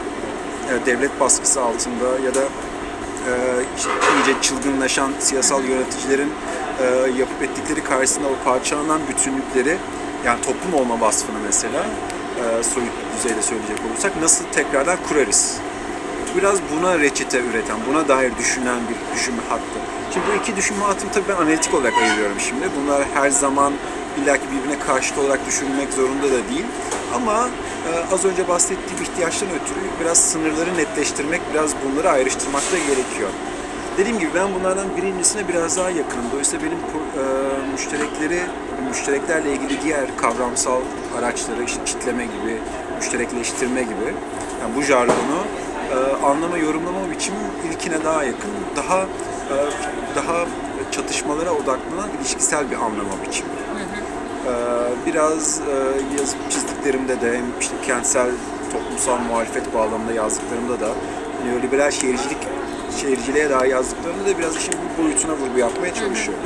e, 0.70 0.86
devlet 0.86 1.20
baskısı 1.20 1.62
altında 1.62 2.20
ya 2.26 2.36
da 2.36 2.42
e, 2.42 3.32
işte 3.78 3.90
iyice 4.16 4.42
çılgınlaşan 4.42 5.12
siyasal 5.20 5.64
yöneticilerin 5.64 6.32
e, 6.82 6.86
yapıp 7.20 7.44
ettikleri 7.44 7.84
karşısında 7.84 8.28
o 8.28 8.46
parçalanan 8.46 9.02
bütünlükleri 9.10 9.78
yani 10.26 10.42
toplum 10.42 10.74
olma 10.74 11.02
vasfını 11.02 11.38
mesela 11.46 11.86
soyut 12.62 12.92
düzeyde 13.18 13.42
söyleyecek 13.42 13.78
olursak 13.90 14.22
nasıl 14.22 14.46
tekrardan 14.46 14.98
kurarız? 15.10 15.58
Biraz 16.38 16.60
buna 16.72 17.00
reçete 17.00 17.40
üreten, 17.40 17.78
buna 17.90 18.08
dair 18.08 18.38
düşünen 18.38 18.80
bir 18.90 19.16
düşünme 19.16 19.42
hattı. 19.50 19.80
Şimdi 20.14 20.26
bu 20.28 20.42
iki 20.42 20.56
düşünme 20.56 20.84
hattını 20.84 21.12
tabii 21.12 21.28
ben 21.30 21.36
analitik 21.36 21.74
olarak 21.74 21.94
ayırıyorum 21.94 22.40
şimdi. 22.40 22.70
Bunlar 22.82 23.04
her 23.14 23.30
zaman 23.30 23.74
illaki 24.24 24.44
birbirine 24.52 24.80
karşıt 24.80 25.18
olarak 25.18 25.46
düşünmek 25.48 25.94
zorunda 25.94 26.28
da 26.28 26.50
değil. 26.50 26.66
Ama 27.16 27.50
e, 27.88 28.14
az 28.14 28.26
önce 28.26 28.48
bahsettiğim 28.48 29.04
ihtiyaçtan 29.04 29.50
ötürü 29.50 29.80
biraz 30.02 30.18
sınırları 30.18 30.78
netleştirmek, 30.78 31.42
biraz 31.54 31.72
bunları 31.86 32.10
ayrıştırmak 32.10 32.64
da 32.72 32.78
gerekiyor. 32.78 33.30
Dediğim 33.98 34.20
gibi 34.20 34.30
ben 34.36 34.48
bunlardan 34.60 34.98
birincisine 34.98 35.48
biraz 35.48 35.78
daha 35.78 35.90
yakınım. 35.90 36.26
Dolayısıyla 36.32 36.66
benim 36.66 36.78
e, 36.78 37.24
müşterekleri, 37.72 38.40
müştereklerle 38.90 39.54
ilgili 39.54 39.82
diğer 39.82 40.18
kavramsal 40.18 40.82
araçları, 41.20 41.64
işte 41.64 41.80
kitleme 41.86 42.24
gibi, 42.24 42.58
müşterekleştirme 42.98 43.82
gibi, 43.82 44.08
yani 44.62 44.76
bu 44.76 44.82
jargonu 44.82 45.40
e, 45.92 46.26
anlama, 46.26 46.58
yorumlama 46.58 47.12
biçimi 47.12 47.38
ilkine 47.70 48.04
daha 48.04 48.24
yakın. 48.24 48.52
Daha 48.76 49.02
e, 49.02 49.56
daha 50.16 50.46
çatışmalara 50.92 51.52
odaklanan 51.52 52.10
ilişkisel 52.20 52.72
bir 52.72 52.76
anlama 52.76 53.14
biçimi. 53.28 53.50
Ee, 54.46 54.52
biraz 55.06 55.60
e, 55.60 55.74
yazıp 56.20 56.52
çizdiklerimde 56.52 57.22
de 57.22 57.38
hem 57.38 57.46
işte 57.60 57.76
kentsel 57.86 58.32
toplumsal 58.74 59.18
muhalefet 59.18 59.74
bağlamında 59.74 60.14
yazdıklarımda 60.14 60.80
da 60.80 60.90
neoliberal 61.46 61.92
şehircilik 61.92 62.38
şehirciliğe 63.02 63.50
dair 63.50 63.72
yazdıklarımda 63.72 64.30
da 64.30 64.38
biraz 64.38 64.58
işin 64.58 64.74
bu 64.74 65.04
boyutuna 65.04 65.32
vurgu 65.34 65.60
yapmaya 65.60 65.94
çalışıyorum. 65.94 66.44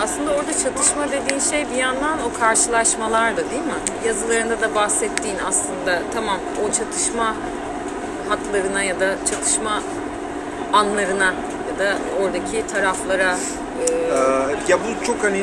Aslında 0.00 0.30
orada 0.30 0.52
çatışma 0.52 1.08
dediğin 1.12 1.40
şey 1.40 1.70
bir 1.70 1.76
yandan 1.76 2.18
o 2.18 2.40
karşılaşmalar 2.40 3.36
da 3.36 3.50
değil 3.50 3.62
mi? 3.62 4.06
Yazılarında 4.06 4.60
da 4.60 4.74
bahsettiğin 4.74 5.38
aslında 5.48 6.02
tamam 6.14 6.38
o 6.64 6.72
çatışma 6.72 7.34
hatlarına 8.28 8.82
ya 8.82 9.00
da 9.00 9.14
çatışma 9.30 9.82
anlarına 10.72 11.34
ya 11.68 11.78
da 11.78 11.98
oradaki 12.22 12.66
taraflara 12.66 13.36
e... 13.80 13.92
Ee, 13.92 14.72
ya 14.72 14.78
bu 14.78 15.04
çok 15.04 15.24
hani 15.24 15.42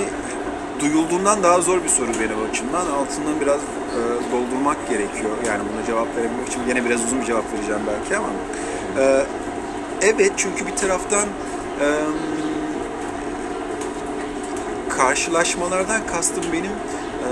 duyulduğundan 0.80 1.44
daha 1.44 1.62
zor 1.62 1.84
bir 1.84 1.90
soru 1.90 2.08
benim 2.08 2.50
açımdan. 2.50 2.86
Altından 2.86 3.42
biraz 3.42 3.60
e, 3.60 4.00
doldurmak 4.32 4.90
gerekiyor. 4.90 5.32
Yani 5.48 5.62
buna 5.74 5.86
cevap 5.86 6.08
verebilmek 6.18 6.48
için 6.48 6.62
yine 6.68 6.86
biraz 6.86 7.06
uzun 7.06 7.22
bir 7.22 7.26
cevap 7.26 7.54
vereceğim 7.54 7.82
belki 7.88 8.18
ama. 8.18 8.28
E, 9.00 9.26
evet 10.02 10.32
çünkü 10.38 10.68
bir 10.68 10.76
taraftan 10.76 11.26
e, 11.82 11.88
karşılaşmalardan 14.98 16.08
kastım 16.08 16.44
benim 16.54 16.72
e, 16.72 17.30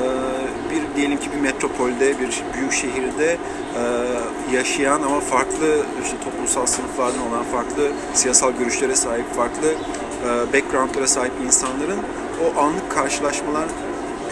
bir 0.73 0.95
diyelim 0.95 1.19
ki 1.19 1.29
bir 1.35 1.41
metropolde, 1.41 2.19
bir 2.19 2.43
büyük 2.57 2.71
şehirde 2.71 3.31
e, 3.31 4.55
yaşayan 4.55 5.01
ama 5.01 5.19
farklı 5.19 5.81
işte 6.03 6.17
toplumsal 6.23 6.65
sınıflardan 6.65 7.27
olan 7.29 7.43
farklı 7.43 7.91
siyasal 8.13 8.51
görüşlere 8.51 8.95
sahip, 8.95 9.35
farklı 9.35 9.67
e, 9.67 10.53
backgroundlara 10.53 11.07
sahip 11.07 11.31
insanların 11.45 11.99
o 12.43 12.59
anlık 12.59 12.91
karşılaşmalar, 12.91 13.65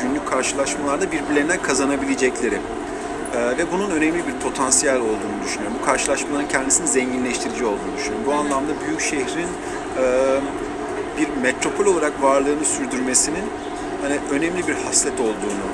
günlük 0.01 0.27
karşılaşmalarda 0.27 1.11
birbirlerinden 1.11 1.61
kazanabilecekleri 1.61 2.55
e, 3.35 3.57
ve 3.57 3.71
bunun 3.71 3.89
önemli 3.89 4.27
bir 4.27 4.33
potansiyel 4.43 4.97
olduğunu 4.99 5.43
düşünüyorum. 5.45 5.77
Bu 5.81 5.85
karşılaşmaların 5.85 6.47
kendisini 6.47 6.87
zenginleştirici 6.87 7.65
olduğunu 7.65 7.97
düşünüyorum. 7.97 8.25
Bu 8.27 8.33
anlamda 8.33 8.71
büyük 8.87 9.01
şehrin 9.01 9.47
e, 9.97 10.05
bir 11.17 11.41
metropol 11.41 11.85
olarak 11.85 12.23
varlığını 12.23 12.65
sürdürmesinin 12.65 13.43
hani 14.01 14.17
önemli 14.31 14.67
bir 14.67 14.73
haslet 14.73 15.19
olduğunu, 15.19 15.67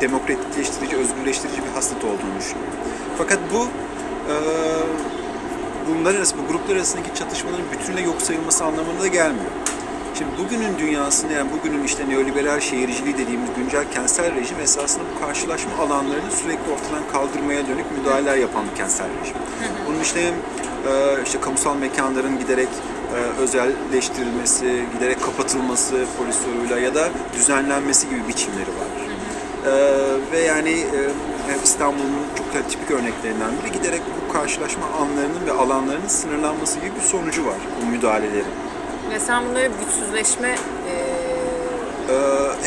demokratikleştirici, 0.00 0.96
özgürleştirici 0.96 1.62
bir 1.62 1.74
haslet 1.74 2.04
olduğunu 2.04 2.38
düşünüyorum. 2.38 2.72
Fakat 3.18 3.38
bu 3.54 3.62
e, 4.32 4.34
bunlar 5.88 6.14
arası, 6.14 6.34
bu 6.38 6.52
gruplar 6.52 6.76
arasındaki 6.76 7.14
çatışmaların 7.14 7.64
bütünle 7.72 8.00
yok 8.00 8.22
sayılması 8.22 8.64
anlamında 8.64 9.00
da 9.00 9.06
gelmiyor. 9.06 9.50
Şimdi 10.18 10.30
bugünün 10.38 10.78
dünyasında 10.78 11.32
yani 11.32 11.50
bugünün 11.52 11.84
işte 11.84 12.08
neoliberal 12.08 12.60
şehirciliği 12.60 13.18
dediğimiz 13.18 13.48
güncel 13.56 13.84
kentsel 13.94 14.34
rejim 14.34 14.60
esasında 14.60 15.04
bu 15.14 15.26
karşılaşma 15.26 15.72
alanlarını 15.80 16.30
sürekli 16.30 16.72
ortadan 16.72 17.02
kaldırmaya 17.12 17.68
dönük 17.68 17.98
müdahaleler 17.98 18.36
yapan 18.36 18.64
bir 18.70 18.76
kentsel 18.76 19.06
rejim. 19.20 19.36
Bunun 19.88 20.00
işte 20.00 20.20
e, 20.20 21.22
işte 21.24 21.40
kamusal 21.40 21.76
mekanların 21.76 22.38
giderek 22.38 22.68
e, 23.14 23.40
özelleştirilmesi, 23.40 24.84
giderek 24.94 25.22
kapatılması 25.22 26.04
polis 26.18 26.36
soruyla 26.36 26.78
ya 26.78 26.94
da 26.94 27.08
düzenlenmesi 27.36 28.08
gibi 28.08 28.28
biçimleri 28.28 28.68
var. 28.68 29.06
Ee, 29.66 30.32
ve 30.32 30.40
yani 30.40 30.70
e, 30.70 31.00
İstanbul'un 31.64 32.12
çok 32.38 32.70
tipik 32.70 32.90
örneklerinden 32.90 33.50
biri 33.62 33.72
giderek 33.72 34.00
bu 34.28 34.32
karşılaşma 34.32 34.86
anlarının 34.86 35.46
ve 35.46 35.52
alanlarının 35.52 36.08
sınırlanması 36.08 36.80
gibi 36.80 36.92
bir 36.96 37.00
sonucu 37.00 37.46
var 37.46 37.56
bu 37.82 37.90
müdahalelerin. 37.90 38.54
Ve 39.10 39.20
sen 39.20 39.44
bunları 39.48 39.70
güçsüzleşme 39.80 40.48
e... 40.48 41.16
Ee, 42.10 42.14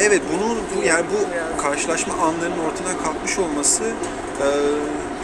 evet 0.01 0.21
bunu 0.33 0.55
bu, 0.75 0.83
yani 0.83 1.05
bu 1.13 1.61
karşılaşma 1.61 2.13
anlarının 2.13 2.59
ortadan 2.69 3.03
kalkmış 3.03 3.39
olması 3.39 3.83
e, 3.83 4.47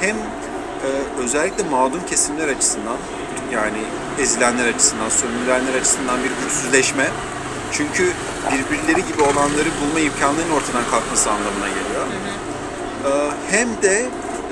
hem 0.01 0.15
e, 0.15 0.89
özellikle 1.23 1.63
mağdum 1.69 1.99
kesimler 2.09 2.47
açısından 2.47 2.97
yani 3.53 3.81
ezilenler 4.19 4.67
açısından, 4.73 5.09
sömürülenler 5.09 5.73
açısından 5.79 6.17
bir 6.23 6.31
güçsüzleşme. 6.43 7.07
Çünkü 7.71 8.11
birbirleri 8.51 9.07
gibi 9.07 9.21
olanları 9.21 9.69
bulma 9.81 9.99
imkanlarının 9.99 10.51
ortadan 10.51 10.83
kalkması 10.91 11.31
anlamına 11.31 11.67
geliyor. 11.67 12.05
Hı 12.05 12.29
hı. 12.29 12.45
Ee, 13.05 13.31
hem 13.51 13.67
de 13.81 14.05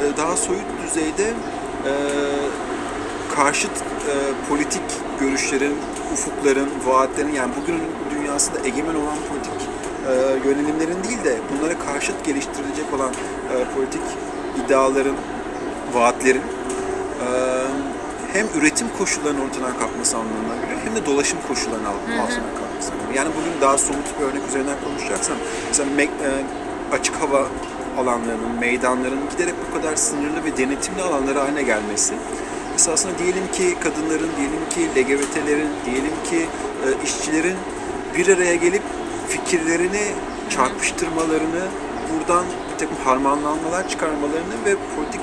e, 0.03 0.17
daha 0.17 0.37
soyut 0.37 0.65
düzeyde 0.83 1.27
e, 1.85 1.93
karşıt 3.35 3.77
e, 3.77 4.13
politik 4.49 4.81
görüşlerin, 5.19 5.75
ufukların, 6.13 6.69
vaatlerin 6.85 7.33
yani 7.33 7.51
bugünün 7.61 7.81
dünyasında 8.11 8.59
egemen 8.65 8.95
olan 8.95 9.17
politik 9.29 9.69
yönelimlerin 10.45 11.03
değil 11.03 11.23
de 11.23 11.37
bunlara 11.51 11.79
karşıt 11.79 12.25
geliştirilecek 12.25 12.93
olan 12.93 13.11
politik 13.75 14.01
iddiaların, 14.65 15.15
vaatlerin 15.93 16.41
hem 18.33 18.47
üretim 18.55 18.87
koşullarının 18.97 19.41
ortadan 19.41 19.79
kalkması 19.79 20.17
anlamına 20.17 20.55
geliyor 20.61 20.79
hem 20.85 20.95
de 20.95 21.05
dolaşım 21.05 21.39
koşullarının 21.47 21.85
altından 21.85 22.17
kalkması 22.59 22.91
anlamına. 22.91 23.15
Yani 23.15 23.29
bugün 23.37 23.61
daha 23.61 23.77
somut 23.77 24.19
bir 24.19 24.25
örnek 24.25 24.47
üzerinden 24.49 24.77
konuşacaksam 24.85 25.37
mesela 25.67 26.01
e, 26.01 26.07
açık 26.95 27.15
hava 27.15 27.47
alanlarının, 27.97 28.59
meydanların 28.59 29.29
giderek 29.31 29.53
bu 29.67 29.77
kadar 29.77 29.95
sınırlı 29.95 30.43
ve 30.43 30.57
denetimli 30.57 31.01
alanlara 31.01 31.43
haline 31.43 31.63
gelmesi 31.63 32.13
esasında 32.75 33.19
diyelim 33.19 33.51
ki 33.51 33.75
kadınların, 33.79 34.29
diyelim 34.37 34.69
ki 34.69 35.01
LGBT'lerin, 35.01 35.69
diyelim 35.85 36.15
ki 36.29 36.47
e, 36.85 36.87
işçilerin 37.03 37.57
bir 38.17 38.27
araya 38.27 38.55
gelip 38.55 38.83
fikirlerini 39.29 40.01
çarpıştırmalarını, 40.49 41.63
buradan 42.13 42.45
bir 42.73 42.77
takım 42.79 42.97
harmanlanmalar 43.05 43.89
çıkarmalarını 43.89 44.55
ve 44.65 44.75
politik 44.95 45.21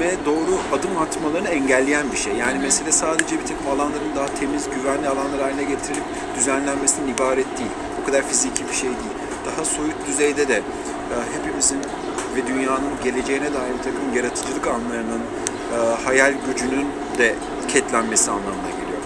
eyleme 0.00 0.24
doğru 0.26 0.78
adım 0.78 0.98
atmalarını 0.98 1.48
engelleyen 1.48 2.12
bir 2.12 2.16
şey. 2.16 2.32
Yani 2.34 2.58
mesele 2.58 2.92
sadece 2.92 3.38
bir 3.40 3.46
takım 3.46 3.66
alanların 3.66 4.16
daha 4.16 4.26
temiz, 4.26 4.64
güvenli 4.70 5.08
alanlar 5.08 5.40
haline 5.40 5.64
getirilip 5.64 6.04
düzenlenmesinden 6.36 7.08
ibaret 7.14 7.58
değil. 7.58 7.70
O 8.02 8.06
kadar 8.06 8.22
fiziki 8.22 8.68
bir 8.68 8.74
şey 8.74 8.88
değil. 8.88 9.16
Daha 9.46 9.64
soyut 9.64 10.06
düzeyde 10.06 10.48
de 10.48 10.54
e, 10.54 11.14
hepimizin 11.38 11.78
ve 12.36 12.46
dünyanın 12.46 12.92
geleceğine 13.04 13.54
dair 13.54 13.72
bir 13.78 13.82
takım 13.82 14.14
yaratıcılık 14.16 14.66
anlarının, 14.66 15.22
e, 15.74 16.04
hayal 16.04 16.34
gücünün 16.46 16.86
de 17.18 17.34
ketlenmesi 17.68 18.30
anlamına 18.30 18.70
geliyor. 18.70 19.00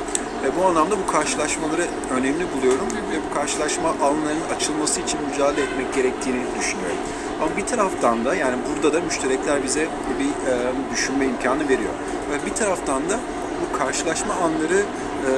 Ve 0.45 0.49
bu 0.61 0.67
anlamda 0.67 0.95
bu 0.99 1.13
karşılaşmaları 1.13 1.87
önemli 2.11 2.45
buluyorum 2.57 2.89
ve 3.13 3.17
bu 3.31 3.35
karşılaşma 3.35 3.89
alanlarının 3.89 4.49
açılması 4.57 5.01
için 5.01 5.21
mücadele 5.31 5.65
etmek 5.65 5.95
gerektiğini 5.95 6.41
düşünüyorum. 6.59 6.99
Ama 7.43 7.57
bir 7.57 7.67
taraftan 7.67 8.25
da 8.25 8.35
yani 8.35 8.57
burada 8.69 8.93
da 8.93 9.01
müşterekler 9.01 9.63
bize 9.65 9.89
bir 10.19 10.53
e, 10.53 10.55
düşünme 10.93 11.25
imkanı 11.25 11.69
veriyor. 11.69 11.93
Ve 12.31 12.47
bir 12.47 12.55
taraftan 12.55 13.11
da 13.11 13.19
bu 13.63 13.79
karşılaşma 13.79 14.35
anları 14.35 14.79
e, 14.79 15.31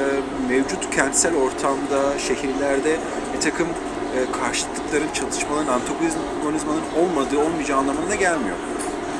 mevcut 0.48 0.90
kentsel 0.96 1.34
ortamda, 1.34 2.18
şehirlerde 2.18 2.96
bir 3.34 3.40
takım 3.40 3.66
e, 3.68 4.18
karşıtlıkların, 4.40 5.12
çatışmaların, 5.14 5.72
antagonizmanın 5.72 6.82
olmadığı, 7.00 7.38
olmayacağı 7.38 7.78
anlamına 7.78 8.14
gelmiyor. 8.14 8.56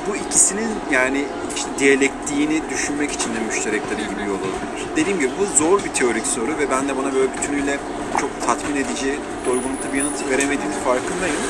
Bu 0.09 0.15
ikisinin 0.15 0.71
yani 0.91 1.25
işte 1.55 1.69
diyalektiğini 1.79 2.61
düşünmek 2.69 3.11
için 3.11 3.35
de 3.35 3.39
müşterekleri 3.47 4.01
gibi 4.09 4.21
yol 4.21 4.39
olabilir. 4.39 4.87
Dediğim 4.95 5.19
gibi 5.19 5.31
bu 5.39 5.57
zor 5.57 5.83
bir 5.83 5.89
teorik 5.89 6.27
soru 6.27 6.57
ve 6.57 6.71
ben 6.71 6.87
de 6.87 6.97
buna 6.97 7.13
böyle 7.13 7.33
bütünüyle 7.33 7.77
çok 8.21 8.29
tatmin 8.47 8.75
edici, 8.75 9.19
doygunlukta 9.45 9.93
bir 9.93 9.97
yanıt 9.97 10.29
veremediğim 10.29 10.71
farkındayım. 10.85 11.43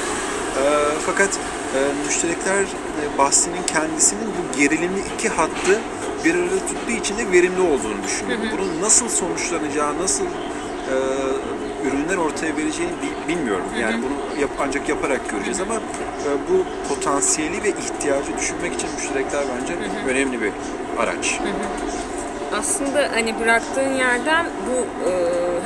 E, 0.57 0.63
fakat 1.05 1.29
e, 1.75 1.79
müşterekler 2.05 2.61
e, 2.61 3.17
bahsinin 3.17 3.63
kendisinin 3.67 4.27
bu 4.27 4.57
gerilimli 4.59 4.99
iki 5.15 5.29
hattı 5.29 5.79
bir 6.25 6.35
arada 6.35 6.59
tuttuğu 6.67 6.91
için 6.91 7.17
de 7.17 7.31
verimli 7.31 7.61
olduğunu 7.61 8.03
düşünüyorum. 8.03 8.45
Bunun 8.51 8.81
nasıl 8.81 9.09
sonuçlanacağı, 9.09 9.99
nasıl 10.01 10.25
e, 10.25 10.95
ürünler 11.87 12.17
ortaya 12.17 12.57
vereceğini 12.57 12.91
bilmiyorum. 13.27 13.65
Yani 13.79 14.03
bunu 14.03 14.41
yap, 14.41 14.49
ancak 14.59 14.89
yaparak 14.89 15.29
göreceğiz 15.29 15.61
ama 15.61 15.75
e, 15.75 16.29
bu 16.49 16.89
potansiyeli 16.89 17.63
ve 17.63 17.69
ihtiyacı 17.69 18.37
düşünmek 18.37 18.73
için 18.73 18.89
müşterekler 18.95 19.43
bence 19.61 19.73
önemli 20.07 20.41
bir 20.41 20.51
araç. 20.97 21.39
Aslında 22.53 23.09
hani 23.13 23.39
bıraktığın 23.39 23.93
yerden 23.93 24.45
bu 24.45 25.09
e, 25.09 25.11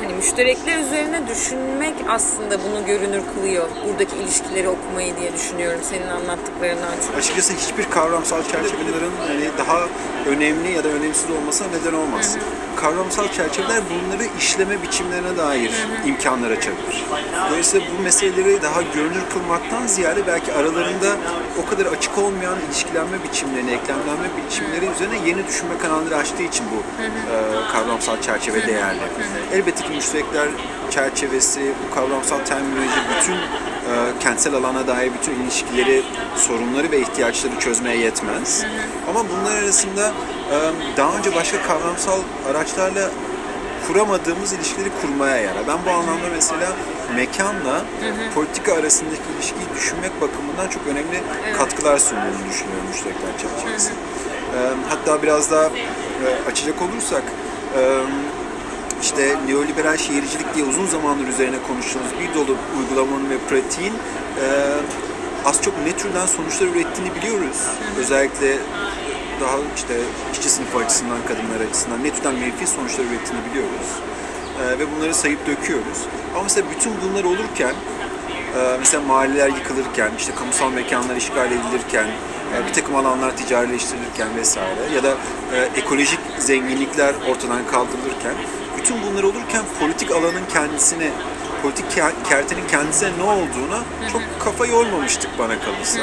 hani 0.02 0.14
müşterekler 0.14 0.78
üzerine 0.78 1.28
düşünmek 1.28 1.94
aslında 2.08 2.58
bunu 2.64 2.86
görünür 2.86 3.22
kılıyor. 3.34 3.68
Buradaki 3.88 4.16
ilişkileri 4.16 4.68
okumayı 4.68 5.16
diye 5.16 5.32
düşünüyorum 5.32 5.80
senin 5.82 6.08
anlattıklarından 6.08 6.92
çok. 7.06 7.16
Açıkçası 7.18 7.52
hiçbir 7.52 7.90
kavramsal 7.90 8.42
çerçevelerin 8.42 9.12
hani 9.28 9.48
daha 9.58 9.80
önemli 10.28 10.72
ya 10.72 10.84
da 10.84 10.88
önemsiz 10.88 11.30
olmasına 11.30 11.68
neden 11.68 11.96
olmaz. 11.96 12.34
Hı 12.34 12.40
hı. 12.40 12.80
Kavramsal 12.80 13.28
çerçeveler 13.28 13.82
bunları 13.90 14.28
işleme 14.38 14.82
biçimlerine 14.82 15.36
dair 15.36 15.70
hı 15.70 16.02
hı. 16.02 16.08
imkanlar 16.08 16.50
açabilir. 16.50 17.04
Dolayısıyla 17.50 17.86
bu 17.98 18.02
meseleleri 18.02 18.62
daha 18.62 18.82
görünür 18.82 19.22
kılmaktan 19.32 19.86
ziyade 19.86 20.26
belki 20.26 20.52
aralarında 20.52 21.16
o 21.62 21.70
kadar 21.70 21.86
açık 21.86 22.18
olmayan 22.18 22.56
ilişkilenme 22.68 23.24
biçimlerini, 23.24 23.70
eklemlenme 23.70 24.28
biçimleri 24.46 24.86
üzerine 24.94 25.28
yeni 25.28 25.46
düşünme 25.46 25.78
kanalları 25.78 26.16
açtığı 26.16 26.42
için 26.42 26.66
bu. 26.72 27.02
E, 27.02 27.36
kavramsal 27.72 28.20
çerçeve 28.20 28.66
değerli. 28.66 29.00
Elbette 29.52 29.84
ki 29.84 29.90
müşterekler 29.90 30.48
çerçevesi, 30.90 31.72
bu 31.86 31.94
kavramsal 31.94 32.38
terminoloji 32.38 33.00
bütün 33.16 33.34
e, 33.34 33.38
kentsel 34.20 34.54
alana 34.54 34.86
dair 34.86 35.12
bütün 35.20 35.32
ilişkileri, 35.32 36.02
sorunları 36.36 36.90
ve 36.90 37.00
ihtiyaçları 37.00 37.58
çözmeye 37.58 37.96
yetmez. 37.96 38.64
Ama 39.10 39.24
bunlar 39.28 39.62
arasında 39.62 40.12
e, 40.52 40.56
daha 40.96 41.18
önce 41.18 41.34
başka 41.34 41.62
kavramsal 41.62 42.20
araçlarla 42.50 43.10
kuramadığımız 43.86 44.52
ilişkileri 44.52 44.88
kurmaya 45.02 45.36
yarar. 45.36 45.68
Ben 45.68 45.78
bu 45.86 45.90
anlamda 45.90 46.28
mesela 46.34 46.72
mekanla 47.16 47.74
hı 47.74 48.08
hı. 48.08 48.34
politika 48.34 48.74
arasındaki 48.74 49.22
ilişkiyi 49.36 49.66
düşünmek 49.76 50.20
bakımından 50.20 50.68
çok 50.68 50.86
önemli 50.86 51.22
evet. 51.44 51.56
katkılar 51.56 51.98
sunduğunu 51.98 52.48
düşünüyorum 52.50 52.86
müşterekler 52.88 53.32
çerçevesi. 53.38 53.92
Hatta 54.88 55.22
biraz 55.22 55.50
daha 55.50 55.70
açacak 56.50 56.82
olursak 56.82 57.22
işte 59.02 59.36
neoliberal 59.48 59.96
şehircilik 59.96 60.54
diye 60.54 60.64
uzun 60.64 60.86
zamandır 60.86 61.28
üzerine 61.28 61.56
konuştuğumuz 61.68 62.10
bir 62.20 62.34
dolu 62.34 62.56
uygulamanın 62.78 63.30
ve 63.30 63.38
pratiğin 63.38 63.94
az 65.44 65.62
çok 65.62 65.74
ne 65.86 65.96
türden 65.96 66.26
sonuçlar 66.26 66.66
ürettiğini 66.66 67.14
biliyoruz. 67.14 67.66
Özellikle 67.98 68.56
daha 69.40 69.56
işte 69.76 69.94
işçi 70.32 70.50
sınıfı 70.50 70.78
açısından, 70.78 71.18
kadınlar 71.28 71.68
açısından 71.70 72.04
ne 72.04 72.10
türden 72.10 72.34
menfi 72.34 72.66
sonuçlar 72.66 73.04
ürettiğini 73.04 73.50
biliyoruz. 73.50 73.88
ve 74.78 74.96
bunları 74.96 75.14
sayıp 75.14 75.46
döküyoruz. 75.46 75.98
Ama 76.34 76.42
mesela 76.42 76.66
bütün 76.70 76.92
bunlar 77.02 77.24
olurken 77.24 77.74
mesela 78.78 79.02
mahalleler 79.02 79.48
yıkılırken, 79.48 80.10
işte 80.18 80.34
kamusal 80.34 80.70
mekanlar 80.70 81.16
işgal 81.16 81.46
edilirken, 81.52 82.06
bir 82.68 82.72
takım 82.72 82.96
alanlar 82.96 83.36
ticarileştirilirken 83.36 84.36
vesaire 84.36 84.80
ya 84.94 85.02
da 85.02 85.10
e, 85.54 85.80
ekolojik 85.80 86.20
zenginlikler 86.38 87.14
ortadan 87.30 87.66
kaldırılırken 87.70 88.34
bütün 88.78 88.96
bunlar 89.02 89.22
olurken 89.22 89.62
politik 89.80 90.10
alanın 90.10 90.42
kendisine 90.52 91.10
politik 91.62 91.84
kertenin 92.28 92.66
kendisine 92.70 93.10
ne 93.18 93.22
olduğuna 93.22 93.80
çok 94.12 94.22
kafa 94.44 94.66
yormamıştık 94.66 95.30
bana 95.38 95.60
kalırsa. 95.60 96.00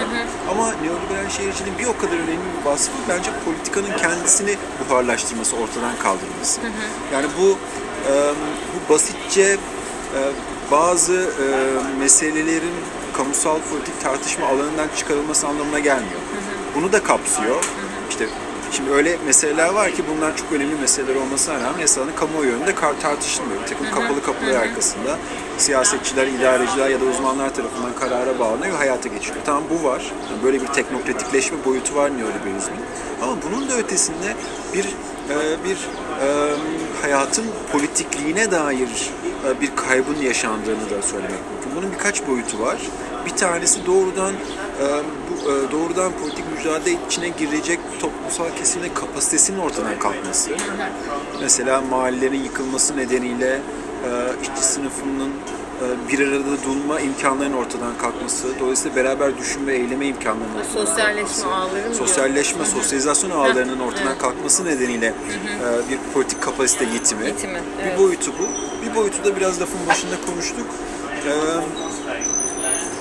Ama 0.51 0.71
neoliberal 0.71 1.29
şehirciliğin 1.29 1.77
bir 1.79 1.85
o 1.85 1.97
kadar 1.97 2.13
önemli 2.13 2.45
bir 2.59 2.65
vasfı 2.65 2.91
bence 3.09 3.31
politikanın 3.45 3.97
kendisini 3.97 4.55
buharlaştırması, 4.89 5.55
ortadan 5.55 5.97
kaldırması. 6.03 6.61
Yani 7.13 7.25
bu 7.39 7.57
bu 8.73 8.93
basitçe 8.93 9.57
bazı 10.71 11.30
meselelerin 11.99 12.75
kamusal 13.17 13.58
politik 13.71 14.01
tartışma 14.04 14.47
alanından 14.47 14.88
çıkarılması 14.97 15.47
anlamına 15.47 15.80
gelmiyor. 15.80 16.19
Bunu 16.75 16.91
da 16.91 17.04
kapsıyor. 17.04 17.65
İşte 18.10 18.28
Şimdi 18.71 18.91
öyle 18.91 19.17
meseleler 19.25 19.69
var 19.69 19.91
ki 19.91 20.04
bunlar 20.15 20.38
çok 20.38 20.51
önemli 20.51 20.75
meseleler 20.75 21.15
olmasına 21.15 21.56
rağmen 21.56 21.80
yasanın 21.80 22.12
kamuoyu 22.15 22.51
önünde 22.51 22.75
kar 22.75 22.99
tartışılmıyor. 23.01 23.62
Bir 23.62 23.67
takım 23.67 23.91
kapalı 23.91 24.23
kapılar 24.23 24.56
arkasında 24.56 25.17
siyasetçiler, 25.58 26.28
idareciler 26.28 26.89
ya 26.89 27.01
da 27.01 27.06
uzmanlar 27.06 27.56
tarafından 27.56 27.95
karara 27.99 28.39
bağlanıyor 28.39 28.73
ve 28.73 28.78
hayata 28.78 29.10
geçiyor. 29.10 29.38
Tamam 29.45 29.63
bu 29.69 29.84
var. 29.88 30.12
Yani 30.32 30.43
böyle 30.43 30.62
bir 30.62 30.67
teknokratikleşme 30.67 31.58
boyutu 31.65 31.95
var 31.95 32.10
neoliberalizmin. 32.10 32.80
Ama 33.21 33.38
bunun 33.43 33.69
da 33.69 33.78
ötesinde 33.78 34.36
bir 34.73 34.86
e, 35.30 35.63
bir 35.63 35.78
e, 36.21 36.28
hayatın 37.01 37.45
politikliğine 37.71 38.51
dair 38.51 38.89
e, 38.89 39.24
bir 39.62 39.75
kaybın 39.75 40.15
yaşandığını 40.15 40.89
da 40.89 41.01
söylemek 41.01 41.39
mümkün. 41.51 41.75
Bunun 41.75 41.91
birkaç 41.91 42.27
boyutu 42.27 42.60
var. 42.60 42.77
Bir 43.25 43.29
tanesi 43.29 43.86
doğrudan 43.86 44.34
bu 45.29 45.51
doğrudan 45.71 46.12
politik 46.12 46.45
mücadele 46.58 46.97
içine 47.08 47.29
girecek 47.29 47.79
toplumsal 47.99 48.58
kesimin 48.58 48.89
kapasitesinin 48.93 49.60
ortadan 49.60 49.99
kalkması. 49.99 50.51
Mesela 51.41 51.81
mahallelerin 51.81 52.43
yıkılması 52.43 52.97
nedeniyle 52.97 53.60
işçi 54.41 54.67
sınıfının 54.67 55.31
bir 56.11 56.19
arada 56.27 56.63
durma 56.65 56.99
imkanlarının 56.99 57.57
ortadan 57.57 57.97
kalkması, 57.97 58.47
dolayısıyla 58.59 58.95
beraber 58.95 59.38
düşünme, 59.38 59.73
eyleme 59.73 60.05
imkanlarının 60.07 60.55
ortadan 60.55 60.85
Sosyalleşme 60.85 61.43
kalkması. 61.43 61.47
ağları 61.47 61.95
Sosyalleşme, 61.95 62.55
diyor? 62.55 62.67
sosyalizasyon 62.67 63.31
ağlarının 63.31 63.79
ortadan 63.79 64.07
evet. 64.07 64.21
kalkması 64.21 64.65
nedeniyle 64.65 65.07
Hı-hı. 65.09 65.83
bir 65.89 65.97
politik 66.13 66.41
kapasite 66.41 66.85
yitimi. 66.85 67.25
yitimi 67.27 67.59
evet. 67.81 67.93
Bir 67.99 68.03
boyutu 68.03 68.31
bu. 68.39 68.47
Bir 68.89 68.95
boyutu 68.95 69.23
da 69.23 69.35
biraz 69.35 69.61
lafın 69.61 69.79
başında 69.88 70.15
konuştuk. 70.25 70.67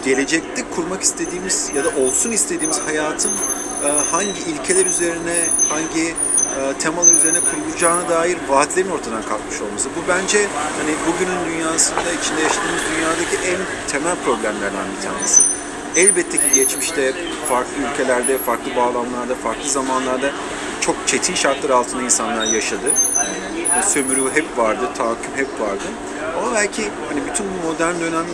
Gelecekte 0.04 0.62
kurmak 0.76 1.02
istediğimiz 1.02 1.70
ya 1.76 1.84
da 1.84 1.88
olsun 1.88 2.30
istediğimiz 2.32 2.80
hayatın 2.86 3.30
hangi 3.88 4.40
ilkeler 4.40 4.86
üzerine, 4.86 5.46
hangi 5.68 6.14
e, 6.58 6.78
temalar 6.78 7.12
üzerine 7.12 7.38
kurulacağına 7.40 8.08
dair 8.08 8.38
vaatlerin 8.48 8.90
ortadan 8.90 9.22
kalkmış 9.22 9.60
olması. 9.60 9.88
Bu 9.88 10.08
bence 10.08 10.38
hani 10.78 10.94
bugünün 11.06 11.54
dünyasında, 11.54 12.12
içinde 12.22 12.40
yaşadığımız 12.40 12.82
dünyadaki 12.96 13.36
en 13.50 13.88
temel 13.88 14.16
problemlerden 14.24 14.86
bir 14.96 15.02
tanesi. 15.08 15.42
Elbette 15.96 16.36
ki 16.38 16.54
geçmişte 16.54 17.12
farklı 17.48 17.72
ülkelerde, 17.92 18.38
farklı 18.38 18.76
bağlamlarda, 18.76 19.34
farklı 19.34 19.68
zamanlarda 19.68 20.30
çok 20.80 20.96
çetin 21.06 21.34
şartlar 21.34 21.70
altında 21.70 22.02
insanlar 22.02 22.44
yaşadı. 22.44 22.90
Sömürü 23.82 24.30
hep 24.34 24.58
vardı, 24.58 24.88
tahakküm 24.98 25.32
hep 25.36 25.60
vardı. 25.60 25.84
Ama 26.38 26.54
belki 26.54 26.82
hani 27.08 27.20
bütün 27.30 27.46
bu 27.46 27.72
modern 27.72 28.00
dönem 28.00 28.24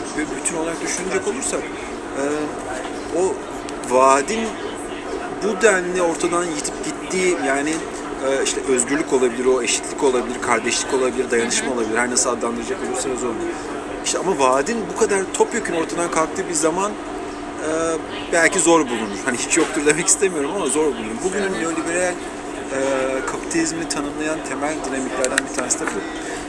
bütün 0.41 0.57
olarak 0.57 0.81
düşünecek 0.83 1.29
olursak 1.29 1.61
e, 1.61 2.23
o 3.19 3.35
vaadin 3.95 4.41
bu 5.45 5.63
denli 5.63 6.03
ortadan 6.03 6.45
yitip 6.45 6.75
gittiği 6.85 7.37
yani 7.47 7.71
e, 8.27 8.45
işte 8.45 8.61
özgürlük 8.69 9.13
olabilir, 9.13 9.45
o 9.45 9.63
eşitlik 9.63 10.03
olabilir, 10.03 10.37
kardeşlik 10.43 10.95
olabilir, 10.95 11.31
dayanışma 11.31 11.73
olabilir. 11.73 11.99
Her 11.99 12.11
nasıl 12.11 12.31
adlandıracak 12.31 12.79
olursanız 12.89 13.25
onu. 13.25 13.35
İşte 14.05 14.19
ama 14.19 14.39
vaadin 14.39 14.77
bu 14.95 14.99
kadar 15.01 15.21
topyekun 15.35 15.75
ortadan 15.75 16.11
kalktığı 16.11 16.49
bir 16.49 16.55
zaman 16.55 16.93
e, 16.93 17.69
belki 18.33 18.61
zor 18.61 18.81
bulunur. 18.81 19.19
Hani 19.25 19.37
hiç 19.37 19.57
yoktur 19.57 19.87
demek 19.87 20.07
istemiyorum 20.07 20.51
ama 20.57 20.67
zor 20.67 20.85
bulunur. 20.87 21.15
Bugünün 21.25 21.53
neoliberal 21.53 22.15
e, 22.73 22.81
kapitalizmi 23.27 23.89
tanımlayan 23.89 24.39
temel 24.49 24.75
dinamiklerden 24.87 25.39
bir 25.51 25.57
tanesi 25.57 25.81
de 25.81 25.85
bu. 25.85 26.01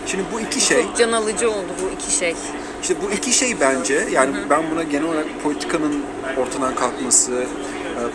Şimdi 0.06 0.24
bu 0.34 0.40
iki 0.40 0.62
şey, 0.62 0.84
Çok 0.84 0.98
can 0.98 1.12
alıcı 1.12 1.52
oldu 1.52 1.68
bu 1.84 1.96
iki 1.96 2.18
şey. 2.18 2.36
işte 2.82 2.96
bu 3.02 3.12
iki 3.12 3.32
şey 3.34 3.60
bence 3.60 4.08
yani 4.12 4.36
ben 4.50 4.64
buna 4.72 4.84
genel 4.84 5.06
olarak 5.06 5.26
politikanın 5.44 6.04
ortadan 6.38 6.76
kalkması, 6.76 7.44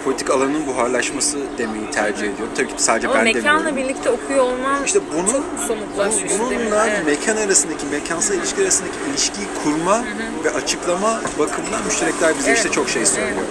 politik 0.05 0.31
alanın 0.31 0.67
buharlaşması 0.67 1.39
demeyi 1.59 1.91
tercih 1.91 2.23
ediyorum. 2.23 2.49
Tabii 2.57 2.67
ki 2.69 2.75
sadece 2.83 3.09
Ama 3.09 3.17
ben 3.17 3.25
mekanla 3.25 3.45
demiyorum. 3.65 3.77
birlikte 3.77 4.11
okuyor 4.11 4.45
olman 4.45 4.85
İşte 4.85 5.01
bunun 5.15 5.27
çok 5.27 5.45
somutlaşmış. 5.67 6.33
bu- 6.41 6.51
demin. 6.51 6.67
bununla 6.67 6.87
Evet. 6.87 7.07
mekan 7.07 7.37
arasındaki, 7.37 7.87
mekansal 7.87 8.35
ilişkiler 8.35 8.65
arasındaki 8.65 8.95
ilişkiyi 9.11 9.47
kurma 9.65 10.05
ve 10.45 10.51
açıklama 10.51 11.21
bakımından 11.39 11.85
müşterekler 11.87 12.39
bize 12.39 12.55
işte 12.55 12.71
çok 12.71 12.89
şey 12.89 13.07
söylüyor. 13.07 13.43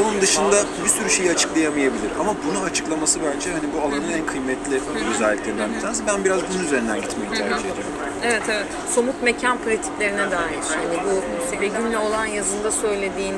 Onun 0.00 0.20
dışında 0.20 0.56
bir 0.84 0.88
sürü 0.88 1.10
şeyi 1.10 1.30
açıklayamayabilir. 1.30 2.10
Ama 2.20 2.34
bunu 2.50 2.64
açıklaması 2.64 3.18
bence 3.24 3.50
hani 3.52 3.72
bu 3.74 3.80
alanın 3.80 4.12
en 4.12 4.26
kıymetli 4.26 4.80
özelliklerinden 5.14 5.74
bir 5.74 5.80
tanesi. 5.80 6.02
Ben 6.06 6.24
biraz 6.24 6.40
bunun 6.54 6.64
üzerinden 6.64 7.00
gitmeyi 7.00 7.30
tercih 7.30 7.58
ediyorum. 7.58 7.92
Evet 8.24 8.42
evet. 8.50 8.66
Somut 8.94 9.22
mekan 9.22 9.58
pratiklerine 9.58 10.30
dair. 10.30 10.64
Yani 10.74 11.00
bu 11.04 11.36
Begüm'le 11.60 11.96
olan 12.00 12.26
yazında 12.26 12.70
söylediğin, 12.70 13.34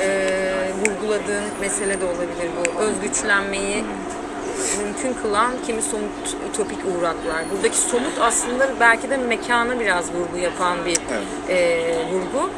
e, 0.00 0.08
vurguladığın 0.80 1.44
mesele 1.60 2.00
de 2.00 2.04
olabilir 2.04 2.50
bu. 2.56 2.80
Özgüçlenmeyi 2.80 3.84
mümkün 4.78 5.22
kılan 5.22 5.52
kimi 5.66 5.82
somut 5.82 6.36
ütopik 6.50 6.78
uğraklar. 6.78 7.44
Buradaki 7.54 7.76
somut 7.76 8.20
aslında 8.20 8.68
belki 8.80 9.10
de 9.10 9.16
mekana 9.16 9.80
biraz 9.80 10.04
vurgu 10.12 10.38
yapan 10.38 10.78
bir 10.84 10.98
e, 11.48 11.78
vurgu. 12.12 12.50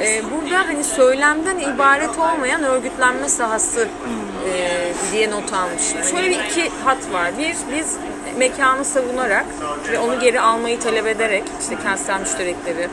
E, 0.00 0.22
burada 0.24 0.68
hani 0.68 0.84
söylemden 0.84 1.58
ibaret 1.58 2.18
olmayan 2.18 2.62
örgütlenme 2.62 3.28
sahası 3.28 3.88
e, 4.48 4.92
diye 5.12 5.30
not 5.30 5.52
almışım. 5.52 6.04
Şöyle 6.10 6.30
bir 6.30 6.38
iki 6.50 6.70
hat 6.84 7.12
var. 7.12 7.30
Bir, 7.38 7.56
biz 7.76 7.96
mekanı 8.38 8.84
savunarak 8.84 9.44
ve 9.92 9.98
onu 9.98 10.20
geri 10.20 10.40
almayı 10.40 10.80
talep 10.80 11.06
ederek 11.06 11.42
işte 11.60 11.76
kentsel 11.82 12.20
müşterekleri, 12.20 12.88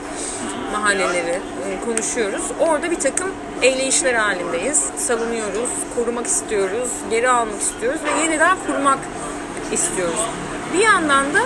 mahalleleri 0.71 1.29
e, 1.31 1.85
konuşuyoruz. 1.85 2.43
Orada 2.59 2.91
bir 2.91 2.99
takım 2.99 3.31
eyleyişler 3.61 4.13
halindeyiz. 4.13 4.89
Savunuyoruz, 4.97 5.69
korumak 5.95 6.25
istiyoruz, 6.27 6.89
geri 7.09 7.29
almak 7.29 7.61
istiyoruz 7.61 8.01
ve 8.03 8.21
yeniden 8.21 8.57
kurmak 8.67 8.99
istiyoruz. 9.71 10.19
Bir 10.73 10.79
yandan 10.79 11.33
da 11.33 11.41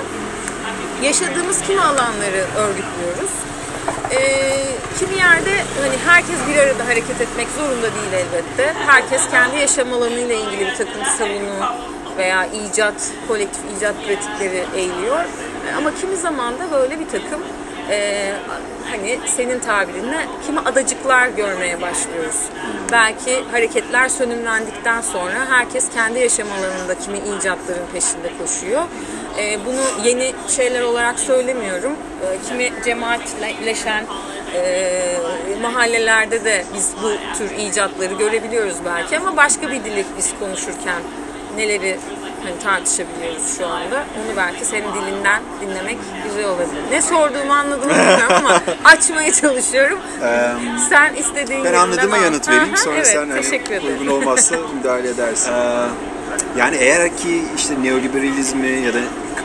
yaşadığımız 1.04 1.62
kimi 1.62 1.82
alanları 1.82 2.46
örgütlüyoruz. 2.58 3.32
Ee, 4.12 4.66
kimi 5.00 5.16
yerde 5.16 5.52
hani 5.82 5.98
herkes 6.06 6.36
bir 6.50 6.58
arada 6.58 6.88
hareket 6.88 7.22
etmek 7.22 7.48
zorunda 7.58 7.82
değil 7.82 8.14
elbette. 8.14 8.74
Herkes 8.86 9.30
kendi 9.30 9.58
yaşam 9.58 9.94
alanıyla 9.94 10.36
ilgili 10.36 10.66
bir 10.66 10.76
takım 10.76 11.06
savunu 11.18 11.76
veya 12.18 12.46
icat, 12.46 13.12
kolektif 13.28 13.62
icat 13.78 13.96
pratikleri 14.08 14.64
eğiliyor. 14.76 15.26
Ama 15.78 15.96
kimi 16.02 16.16
zaman 16.16 16.60
da 16.60 16.72
böyle 16.72 17.00
bir 17.00 17.08
takım 17.08 17.42
e, 17.90 18.32
hani 18.92 19.20
senin 19.26 19.60
tabirinle 19.60 20.26
kimi 20.46 20.60
adacıklar 20.60 21.28
görmeye 21.28 21.82
başlıyoruz. 21.82 22.42
Belki 22.92 23.44
hareketler 23.52 24.10
sönümlendikten 24.10 25.02
sonra 25.02 25.46
herkes 25.50 25.90
kendi 25.90 26.20
yaşam 26.20 26.48
alanında 26.52 27.00
kimi 27.00 27.18
icatların 27.18 27.86
peşinde 27.94 28.32
koşuyor. 28.40 28.84
E, 29.40 29.66
bunu 29.66 30.08
yeni 30.08 30.34
şeyler 30.48 30.82
olarak 30.82 31.20
söylemiyorum. 31.20 31.92
E, 31.92 32.50
kimi 32.50 32.84
cemaatleşen 32.86 34.06
e, 34.56 35.18
mahallelerde 35.62 36.46
de 36.46 36.66
biz 36.76 36.94
bu 37.04 37.38
tür 37.38 37.58
icatları 37.58 38.14
görebiliyoruz 38.14 38.76
belki 38.86 39.18
ama 39.18 39.38
başka 39.38 39.72
bir 39.72 39.84
dili 39.84 40.06
biz 40.18 40.34
konuşurken 40.40 41.02
neleri 41.58 41.98
hani 42.46 42.60
tartışabiliyoruz 42.64 43.58
şu 43.58 43.68
anda. 43.68 43.96
Onu 43.96 44.38
belki 44.38 44.66
senin 44.66 44.94
dilinden 44.94 45.42
dinlemek 45.62 45.98
güzel 46.28 46.46
olabilir. 46.46 46.84
Ne 46.92 47.02
sorduğumu 47.02 47.54
anladım 47.54 47.90
bilmiyorum 47.90 48.34
ama 48.38 48.62
açmaya 48.84 49.34
çalışıyorum. 49.34 50.00
sen 50.90 51.14
istediğin 51.14 51.50
Ben 51.50 51.56
yerinden 51.56 51.80
anladığıma 51.80 52.18
yanıt 52.18 52.50
vereyim. 52.50 52.74
Aha, 52.74 52.78
Sonra 52.78 52.96
evet, 52.96 53.08
sen 53.08 53.30
hani 53.30 53.88
uygun 53.88 54.08
olmazsa 54.08 54.56
müdahale 54.78 55.10
edersin. 55.10 55.52
Yani 56.58 56.76
eğer 56.76 57.18
ki 57.18 57.44
işte 57.58 57.84
neoliberalizmi 57.84 58.68
ya 58.68 58.94
da 58.94 59.00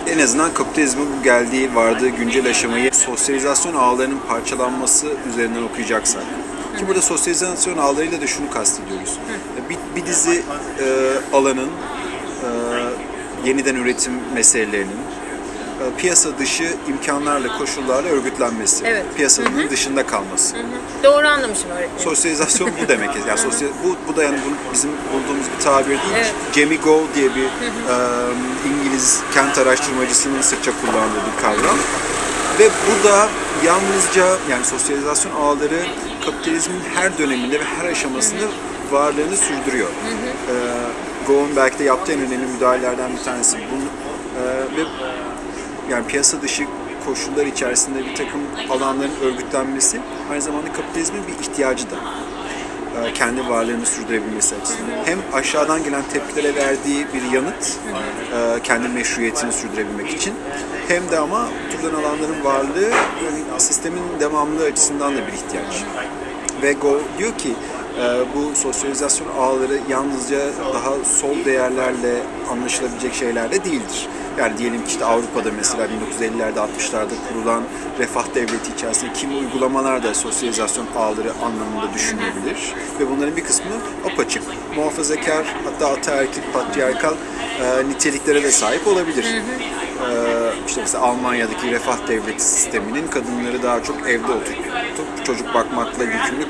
en 0.08 0.18
azından 0.18 0.54
kapitalizmin 0.54 1.06
bu 1.18 1.24
geldiği, 1.24 1.74
vardığı 1.74 2.08
güncel 2.08 2.50
aşamayı 2.50 2.94
sosyalizasyon 2.94 3.74
ağlarının 3.74 4.20
parçalanması 4.28 5.06
üzerinden 5.28 5.62
okuyacaksak 5.62 6.22
ki 6.80 6.88
burada 6.88 7.02
sosyalizasyon 7.02 7.78
ağlarıyla 7.78 8.20
da 8.20 8.26
şunu 8.26 8.50
kastediyoruz. 8.50 9.18
Bir, 9.70 9.78
bir 9.96 10.06
dizi 10.06 10.42
e, 10.80 10.86
alanın 11.36 11.70
yeniden 13.44 13.74
üretim 13.74 14.12
meselelerinin 14.35 15.00
e, 15.81 16.00
piyasa 16.00 16.38
dışı 16.38 16.74
imkanlarla, 16.88 17.59
koşullarla 17.59 18.09
örgütlenmesi. 18.09 18.85
Evet. 18.87 19.05
Piyasanın 19.16 19.70
dışında 19.70 20.07
kalması. 20.07 20.57
Doğru 21.05 21.29
anlamışım 21.29 21.70
öğretmenim. 21.70 22.05
Sosyalizasyon 22.05 22.70
bu 22.85 22.88
demek. 22.88 23.11
Yani 23.29 23.38
sosyal, 23.38 23.68
bu, 23.85 23.96
bu 24.09 24.16
da 24.16 24.24
yani 24.24 24.38
bu 24.46 24.72
bizim 24.74 24.90
bulduğumuz 24.90 25.46
bir 25.57 25.64
tabir 25.64 25.88
değil. 25.88 26.00
Evet. 26.14 26.35
Jamie 26.53 26.76
Gow 26.76 27.14
diye 27.14 27.35
bir 27.35 27.44
e, 27.44 27.96
İngiliz 28.68 29.20
kent 29.35 29.59
araştırmacısının 29.59 30.40
sıkça 30.40 30.70
kullandığı 30.81 31.20
bir 31.33 31.42
kavram. 31.42 31.79
Ve 32.59 32.68
bu 32.68 33.09
da 33.09 33.29
yalnızca 33.64 34.26
yani 34.50 34.64
sosyalizasyon 34.64 35.33
ağları 35.33 35.87
kapitalizmin 36.24 36.81
her 36.94 37.18
döneminde 37.18 37.61
ve 37.61 37.64
her 37.64 37.85
aşamasında 37.85 38.44
varlığını 38.90 39.37
sürdürüyor. 39.37 39.88
E, 39.88 40.55
Gow'un 41.30 41.56
belki 41.56 41.78
de 41.78 41.84
yaptığı 41.84 42.12
en 42.12 42.20
önemli 42.20 42.46
müdahalelerden 42.46 43.12
bir 43.12 43.24
tanesi. 43.24 43.56
Bunu, 43.56 43.84
e, 44.42 44.76
ve 44.76 44.88
yani 45.90 46.06
piyasa 46.06 46.42
dışı 46.42 46.64
koşullar 47.06 47.46
içerisinde 47.46 47.98
bir 47.98 48.14
takım 48.14 48.40
alanların 48.70 49.12
örgütlenmesi 49.22 50.00
aynı 50.30 50.42
zamanda 50.42 50.72
kapitalizmin 50.72 51.22
bir 51.26 51.32
ihtiyacı 51.32 51.90
da. 51.90 51.96
Ee, 52.96 53.12
kendi 53.12 53.48
varlığını 53.48 53.86
sürdürebilmesi 53.86 54.54
açısından. 54.56 55.04
Hem 55.04 55.18
aşağıdan 55.32 55.84
gelen 55.84 56.02
tepkilere 56.12 56.54
verdiği 56.54 57.06
bir 57.14 57.32
yanıt, 57.32 57.78
e, 58.34 58.62
kendi 58.62 58.88
meşruiyetini 58.88 59.52
sürdürebilmek 59.52 60.10
için 60.10 60.34
hem 60.88 61.10
de 61.10 61.18
ama 61.18 61.48
tutulan 61.70 62.02
alanların 62.02 62.44
varlığı 62.44 62.90
yani 63.24 63.60
sistemin 63.60 64.02
devamlılığı 64.20 64.64
açısından 64.64 65.16
da 65.16 65.26
bir 65.26 65.32
ihtiyaç. 65.32 65.84
Ve 66.62 66.72
Go 66.72 67.00
diyor 67.18 67.38
ki 67.38 67.48
e, 67.48 67.79
bu 68.35 68.57
sosyalizasyon 68.57 69.29
ağları 69.38 69.79
yalnızca 69.90 70.38
daha 70.74 71.05
sol 71.05 71.44
değerlerle 71.44 72.22
anlaşılabilecek 72.50 73.14
şeyler 73.14 73.53
de 73.53 73.64
değildir. 73.64 74.09
Yani 74.38 74.58
diyelim 74.58 74.84
ki 74.84 74.90
işte 74.90 75.04
Avrupa'da 75.04 75.50
mesela 75.56 75.86
1950'lerde 75.86 76.58
60'larda 76.58 77.14
kurulan 77.28 77.62
refah 77.98 78.34
devleti 78.34 78.72
içerisinde 78.76 79.12
kimi 79.12 79.34
uygulamalar 79.36 80.02
da 80.02 80.14
sosyalizasyon 80.14 80.86
ağları 80.96 81.32
anlamında 81.32 81.94
düşünülebilir. 81.94 82.74
Ve 83.00 83.10
bunların 83.10 83.36
bir 83.36 83.44
kısmı 83.44 83.72
apaçık, 84.12 84.42
muhafazakar 84.76 85.46
hatta 85.64 85.92
ataerkil, 85.92 86.42
patriarkal 86.52 87.14
e, 87.62 87.88
niteliklere 87.88 88.42
de 88.42 88.50
sahip 88.50 88.86
olabilir. 88.86 89.24
E, 89.24 90.12
işte 90.66 90.80
mesela 90.80 91.04
Almanya'daki 91.04 91.70
refah 91.70 92.08
devleti 92.08 92.44
sisteminin 92.44 93.08
kadınları 93.08 93.62
daha 93.62 93.82
çok 93.82 94.08
evde 94.08 94.32
oturup 94.32 95.24
çocuk 95.24 95.54
bakmakla 95.54 96.04
yükümlü 96.04 96.46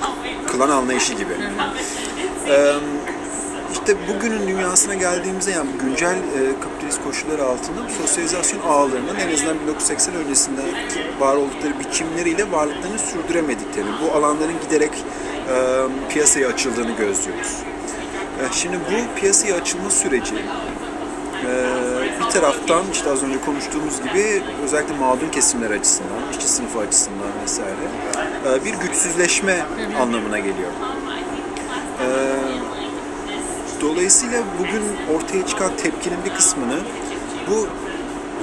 kılan 0.47 0.71
anlayışı 0.71 1.13
gibi. 1.13 1.33
E, 2.49 2.75
işte 3.73 3.97
bugünün 4.09 4.49
dünyasına 4.49 4.95
geldiğimizde 4.95 5.51
yani 5.51 5.71
güncel 5.83 6.15
e, 6.15 6.61
kapitalist 6.61 7.05
koşullar 7.05 7.39
altında 7.39 7.85
bu 7.89 8.03
sosyalizasyon 8.03 8.61
ağlarının 8.61 9.17
en 9.17 9.35
azından 9.35 9.61
1980 9.61 10.15
öncesinde 10.15 10.61
var 11.21 11.37
oldukları 11.37 11.79
biçimleriyle 11.81 12.53
varlıklarını 12.53 12.99
sürdüremediklerini, 12.99 13.91
bu 14.03 14.17
alanların 14.17 14.61
giderek 14.63 14.93
e, 14.93 15.55
piyasaya 16.09 16.49
açıldığını 16.49 16.91
gözlüyoruz. 16.91 17.57
E, 18.41 18.43
şimdi 18.53 18.77
bu 18.77 19.21
piyasaya 19.21 19.55
açılma 19.55 19.91
süreci 19.91 20.35
e, 20.35 21.51
bir 22.21 22.31
taraftan 22.31 22.83
işte 22.93 23.11
az 23.11 23.23
önce 23.23 23.41
konuştuğumuz 23.41 24.03
gibi 24.03 24.43
özellikle 24.65 24.97
mağdur 24.97 25.33
kesimler 25.33 25.71
açısından, 25.71 26.31
işçi 26.31 26.49
sınıfı 26.49 26.79
açısından 26.79 27.29
vesaire 27.43 27.87
e, 28.49 28.65
bir 28.65 28.75
güçsüzleşme 28.75 29.65
anlamına 30.01 30.39
geliyor. 30.39 30.71
E, 32.01 32.07
Dolayısıyla 33.81 34.43
bugün 34.59 34.83
ortaya 35.17 35.47
çıkan 35.47 35.77
tepkinin 35.77 36.25
bir 36.25 36.35
kısmını 36.35 36.79
bu 37.51 37.67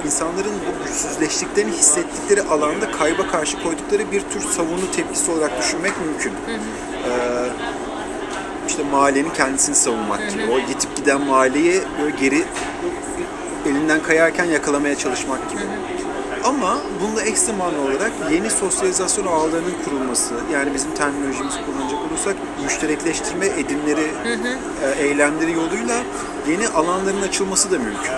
insanların 0.06 0.52
bu 0.52 0.84
güçsüzleştiklerini 0.84 1.72
hissettikleri 1.72 2.42
alanda 2.42 2.90
kayba 2.90 3.26
karşı 3.26 3.62
koydukları 3.62 4.12
bir 4.12 4.20
tür 4.20 4.40
savunu 4.40 4.90
tepkisi 4.96 5.30
olarak 5.30 5.58
düşünmek 5.58 5.92
mümkün. 6.06 6.32
Ee, 6.32 7.48
işte 8.68 8.82
mahallenin 8.82 9.30
kendisini 9.30 9.74
savunmak 9.74 10.30
gibi. 10.30 10.42
O 10.52 10.58
yitip 10.58 10.96
giden 10.96 11.20
mahalleyi 11.20 11.82
böyle 12.02 12.16
geri 12.16 12.44
elinden 13.66 14.02
kayarken 14.02 14.44
yakalamaya 14.44 14.98
çalışmak 14.98 15.50
gibi. 15.50 15.62
Ama 16.44 16.78
bunda 17.02 17.22
ekstrem 17.22 17.60
olarak 17.60 18.12
yeni 18.32 18.50
sosyalizasyon 18.50 19.26
ağlarının 19.26 19.74
kurulması, 19.84 20.34
yani 20.52 20.74
bizim 20.74 20.94
terminolojimizi 20.94 21.58
kullanacak 21.66 21.98
olursak 22.10 22.36
müşterekleştirme 22.64 23.46
edimleri, 23.46 24.06
e, 24.84 25.02
eylemleri 25.04 25.52
yoluyla 25.52 26.02
yeni 26.48 26.68
alanların 26.68 27.22
açılması 27.22 27.70
da 27.70 27.78
mümkün. 27.78 28.12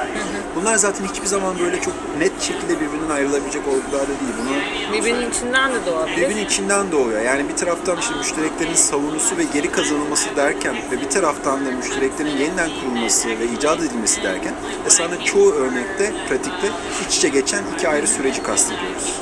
Bunlar 0.56 0.76
zaten 0.76 1.04
hiçbir 1.04 1.26
zaman 1.26 1.58
böyle 1.58 1.80
çok 1.80 1.94
net 2.18 2.42
şekilde 2.42 2.80
birbirinden 2.80 3.14
ayrılabilecek 3.14 3.62
olgular 3.68 4.02
da 4.02 4.08
değil. 4.08 4.34
Bunu 4.38 4.92
Birbirinin 4.98 5.30
içinden 5.30 5.72
de 5.74 5.86
doğabilir. 5.86 6.16
birbirinin 6.16 6.44
içinden 6.44 6.92
doğuyor. 6.92 7.20
Yani 7.22 7.48
bir 7.48 7.56
taraftan 7.56 7.98
işte 7.98 8.14
müştereklerin 8.14 8.74
savunusu 8.74 9.36
ve 9.36 9.42
geri 9.52 9.70
kazanılması 9.72 10.36
derken 10.36 10.76
ve 10.92 11.00
bir 11.00 11.10
taraftan 11.10 11.66
da 11.66 11.70
müştereklerin 11.70 12.36
yeniden 12.36 12.70
kurulması 12.80 13.28
ve 13.28 13.44
icat 13.58 13.80
edilmesi 13.80 14.22
derken 14.22 14.54
esasında 14.86 15.24
çoğu 15.24 15.52
örnekte, 15.52 16.12
pratikte 16.28 16.68
iç 17.08 17.16
içe 17.16 17.28
geçen 17.28 17.62
iki 17.74 17.88
ayrı 17.88 18.06
süreci 18.06 18.42
kastediyoruz. 18.42 19.14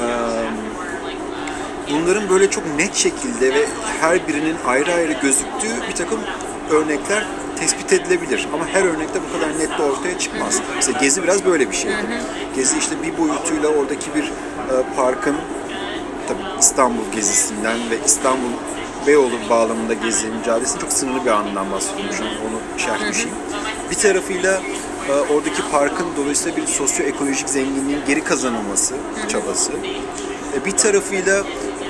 Ee, 0.00 0.04
bunların 1.92 2.28
böyle 2.28 2.50
çok 2.50 2.64
net 2.76 2.94
şekilde 2.94 3.54
ve 3.54 3.66
her 4.00 4.28
birinin 4.28 4.56
ayrı 4.66 4.94
ayrı 4.94 5.12
gözüktüğü 5.12 5.88
bir 5.90 5.94
takım 5.94 6.20
örnekler 6.70 7.24
tespit 7.60 7.92
edilebilir. 7.92 8.48
Ama 8.54 8.66
her 8.66 8.84
örnekte 8.84 9.20
bu 9.28 9.32
kadar 9.40 9.58
net 9.58 9.78
de 9.78 9.82
ortaya 9.82 10.18
çıkmaz. 10.18 10.60
Mesela 10.76 10.98
Gezi 10.98 11.22
biraz 11.22 11.44
böyle 11.44 11.70
bir 11.70 11.76
şeydi. 11.76 12.20
Gezi 12.56 12.78
işte 12.78 12.94
bir 13.02 13.18
boyutuyla 13.18 13.68
oradaki 13.68 14.14
bir 14.14 14.24
e, 14.24 14.74
parkın 14.96 15.36
tabii 16.28 16.60
İstanbul 16.60 17.12
gezisinden 17.14 17.76
ve 17.90 17.98
İstanbul 18.06 18.50
Beyoğlu 19.06 19.50
bağlamında 19.50 19.94
gezi 19.94 20.26
mücadelesinin 20.26 20.80
çok 20.80 20.92
sınırlı 20.92 21.24
bir 21.24 21.30
anından 21.30 21.72
bahsediyorum. 21.72 22.26
Onu 22.48 22.80
şerh 22.80 23.10
düşeyim. 23.10 23.36
Bir 23.90 23.96
tarafıyla 23.96 24.60
e, 25.08 25.12
oradaki 25.12 25.62
parkın 25.72 26.06
dolayısıyla 26.16 26.56
bir 26.56 26.66
sosyoekolojik 26.66 27.48
zenginliğin 27.48 28.00
geri 28.06 28.24
kazanılması 28.24 28.94
çabası. 29.28 29.72
E, 30.56 30.64
bir 30.64 30.70
tarafıyla 30.70 31.44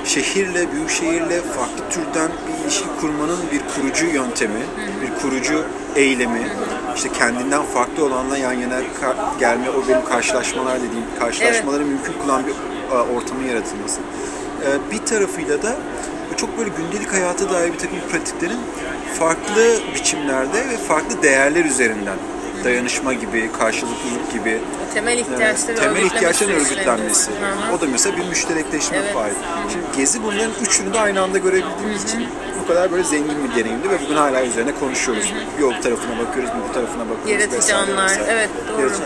şehirle, 0.05 0.71
büyük 0.71 0.89
şehirle 0.89 1.41
farklı 1.41 1.89
türden 1.89 2.31
bir 2.47 2.63
ilişki 2.63 2.85
kurmanın 3.01 3.39
bir 3.51 3.61
kurucu 3.75 4.05
yöntemi, 4.05 4.61
bir 5.01 5.21
kurucu 5.21 5.63
eylemi, 5.95 6.47
işte 6.95 7.09
kendinden 7.11 7.63
farklı 7.63 8.05
olanla 8.05 8.37
yan 8.37 8.53
yana 8.53 8.79
gelme, 9.39 9.69
o 9.69 9.87
benim 9.87 10.05
karşılaşmalar 10.05 10.77
dediğim 10.77 11.05
karşılaşmaları 11.19 11.85
mümkün 11.85 12.13
kılan 12.23 12.43
bir 12.47 12.53
e, 12.95 12.99
ortamın 12.99 13.47
yaratılması. 13.47 13.99
E, 14.65 14.91
bir 14.91 15.05
tarafıyla 15.05 15.61
da 15.63 15.75
çok 16.37 16.57
böyle 16.57 16.69
gündelik 16.77 17.13
hayata 17.13 17.49
dair 17.49 17.73
bir 17.73 17.77
takım 17.77 17.97
pratiklerin 18.11 18.59
farklı 19.19 19.79
biçimlerde 19.95 20.57
ve 20.69 20.77
farklı 20.77 21.23
değerler 21.23 21.65
üzerinden 21.65 22.17
dayanışma 22.65 23.13
gibi, 23.13 23.49
karşılıklılık 23.59 24.33
gibi 24.33 24.61
Temel 24.93 25.17
ihtiyaçları 25.17 25.77
temel 25.77 26.03
ihtiyaçların 26.03 26.51
örgütlenmesi. 26.53 27.31
Hı 27.31 27.35
hı. 27.35 27.75
O 27.77 27.81
da 27.81 27.85
mesela 27.91 28.17
bir 28.17 28.25
müşterekleşme 28.25 28.97
Evet. 28.97 29.13
faali. 29.13 29.33
Şimdi 29.71 29.85
Gezi 29.97 30.23
bunların 30.23 30.51
üçünü 30.61 30.93
de 30.93 30.99
aynı 30.99 31.21
anda 31.21 31.37
görebildiğimiz 31.37 32.03
için 32.03 32.27
bu 32.63 32.67
kadar 32.67 32.91
böyle 32.91 33.03
zengin 33.03 33.43
bir 33.43 33.55
deneyimdi 33.55 33.89
ve 33.89 33.97
bugün 34.05 34.15
hala 34.15 34.43
üzerine 34.45 34.71
konuşuyoruz. 34.79 35.33
Bir 35.59 35.63
o 35.63 35.69
tarafına 35.81 36.19
bakıyoruz, 36.19 36.49
bu 36.69 36.73
tarafına 36.73 37.03
bakıyoruz. 37.09 37.31
Yaratıcı 37.31 37.57
vesaire 37.57 37.91
anlar. 37.91 38.05
vesaire. 38.09 38.31
Evet, 38.31 38.49
doğru. 38.73 38.81
Yaratıcı. 38.81 39.03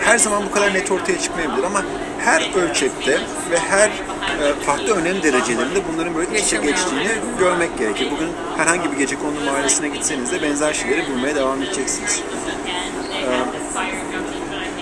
Her 0.00 0.18
zaman 0.18 0.42
bu 0.46 0.52
kadar 0.52 0.74
net 0.74 0.90
ortaya 0.90 1.18
çıkmayabilir 1.18 1.64
ama 1.64 1.82
her 2.24 2.50
ölçekte 2.62 3.12
ve 3.50 3.58
her 3.58 3.88
e, 3.88 4.54
farklı 4.66 4.94
önem 4.96 5.22
derecelerinde 5.22 5.80
bunların 5.92 6.14
böyle 6.14 6.38
iç 6.38 6.46
içe 6.46 6.56
geçtiğini 6.56 7.08
görmek 7.38 7.78
gerekir. 7.78 8.08
Bugün 8.10 8.28
herhangi 8.56 8.92
bir 8.92 8.96
gece 8.96 9.16
kondu 9.16 9.40
mahallesine 9.46 9.88
gitseniz 9.88 10.32
de 10.32 10.42
benzer 10.42 10.72
şeyleri 10.72 11.10
bulmaya 11.10 11.34
devam 11.36 11.62
edeceksiniz. 11.62 12.20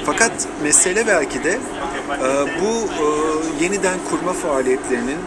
Fakat 0.07 0.33
mesele 0.63 1.07
belki 1.07 1.45
de 1.45 1.51
e, 1.51 1.59
bu 2.61 2.71
e, 2.71 3.65
yeniden 3.65 3.99
kurma 4.11 4.33
faaliyetlerinin, 4.33 5.19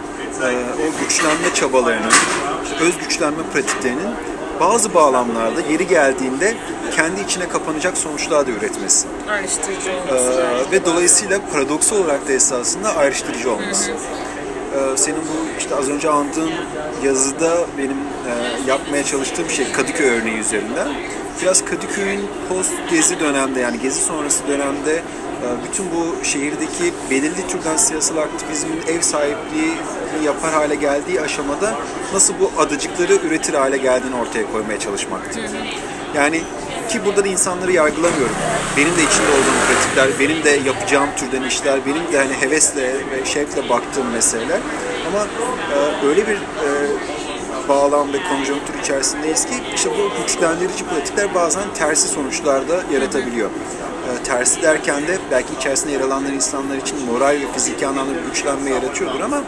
e, 0.43 0.47
o 0.87 1.03
güçlenme 1.03 1.53
çabalarının, 1.53 2.11
öz 2.81 2.97
güçlenme 2.97 3.43
pratiklerinin 3.53 4.09
bazı 4.59 4.93
bağlamlarda 4.93 5.61
yeri 5.71 5.87
geldiğinde 5.87 6.53
kendi 6.95 7.21
içine 7.21 7.49
kapanacak 7.49 7.97
sonuçlar 7.97 8.47
da 8.47 8.51
üretmesi. 8.51 9.07
Ayrıştırıcı 9.29 9.91
olması. 9.91 10.41
Ee, 10.41 10.71
ve 10.71 10.85
dolayısıyla 10.85 11.39
paradoks 11.53 11.93
olarak 11.93 12.27
da 12.27 12.33
esasında 12.33 12.95
ayrıştırıcı 12.95 13.51
olması. 13.51 13.91
Ee, 13.91 14.97
senin 14.97 15.17
bu 15.17 15.59
işte 15.59 15.75
az 15.75 15.89
önce 15.89 16.09
andığın 16.09 16.51
yazıda 17.03 17.57
benim 17.77 17.97
e, 17.97 18.31
yapmaya 18.67 19.03
çalıştığım 19.03 19.49
şey 19.49 19.71
Kadıköy 19.71 20.09
örneği 20.09 20.37
üzerinden. 20.37 20.87
Biraz 21.41 21.65
Kadıköy'ün 21.65 22.26
post 22.50 22.73
gezi 22.89 23.19
dönemde 23.19 23.60
yani 23.60 23.80
gezi 23.80 24.02
sonrası 24.02 24.47
dönemde 24.47 24.93
e, 24.93 25.47
bütün 25.63 25.86
bu 25.91 26.26
şehirdeki 26.26 26.93
belirli 27.12 27.47
türden 27.47 27.78
siyasal 27.78 28.17
aktivizmin 28.17 28.82
ev 28.88 29.02
sahipliği 29.02 29.73
yapar 30.26 30.54
hale 30.54 30.76
geldiği 30.76 31.21
aşamada 31.21 31.76
nasıl 32.13 32.34
bu 32.39 32.62
adacıkları 32.62 33.13
üretir 33.13 33.54
hale 33.54 33.78
geldiğini 33.78 34.15
ortaya 34.15 34.52
koymaya 34.52 34.80
çalışmaktı. 34.80 35.39
Yani 36.15 36.41
ki 36.89 37.06
burada 37.06 37.23
da 37.23 37.28
insanları 37.28 37.71
yargılamıyorum. 37.71 38.36
Benim 38.78 38.97
de 38.97 39.04
içinde 39.04 39.32
olduğum 39.32 39.58
pratikler, 39.67 40.19
benim 40.19 40.43
de 40.43 40.69
yapacağım 40.69 41.10
türden 41.17 41.43
işler, 41.43 41.80
benim 41.86 42.13
de 42.13 42.17
hani 42.17 42.34
hevesle 42.34 42.93
ve 42.93 43.26
şevkle 43.26 43.69
baktığım 43.69 44.08
meseleler. 44.12 44.60
Ama 45.08 45.28
e, 45.73 46.08
öyle 46.08 46.28
bir 46.28 46.36
e, 46.36 46.67
bağlam 47.69 48.13
ve 48.13 48.17
konjonktür 48.23 48.80
içerisindeyiz 48.84 49.45
ki 49.45 49.53
işte 49.75 49.89
bu 49.89 50.21
güçlendirici 50.21 50.86
pratikler 50.86 51.36
bazen 51.36 51.63
tersi 51.73 52.08
sonuçlar 52.08 52.69
da 52.69 52.84
yaratabiliyor. 52.93 53.49
E, 53.49 54.23
tersi 54.23 54.62
derken 54.62 55.08
de 55.08 55.17
belki 55.32 55.53
içerisinde 55.60 55.91
yer 55.91 56.01
alanlar 56.01 56.30
insanlar 56.30 56.77
için 56.77 57.06
moral 57.06 57.36
ve 57.41 57.51
fiziki 57.53 57.88
anlamda 57.88 58.12
güçlenme 58.30 58.69
yaratıyordur 58.69 59.19
ama 59.19 59.41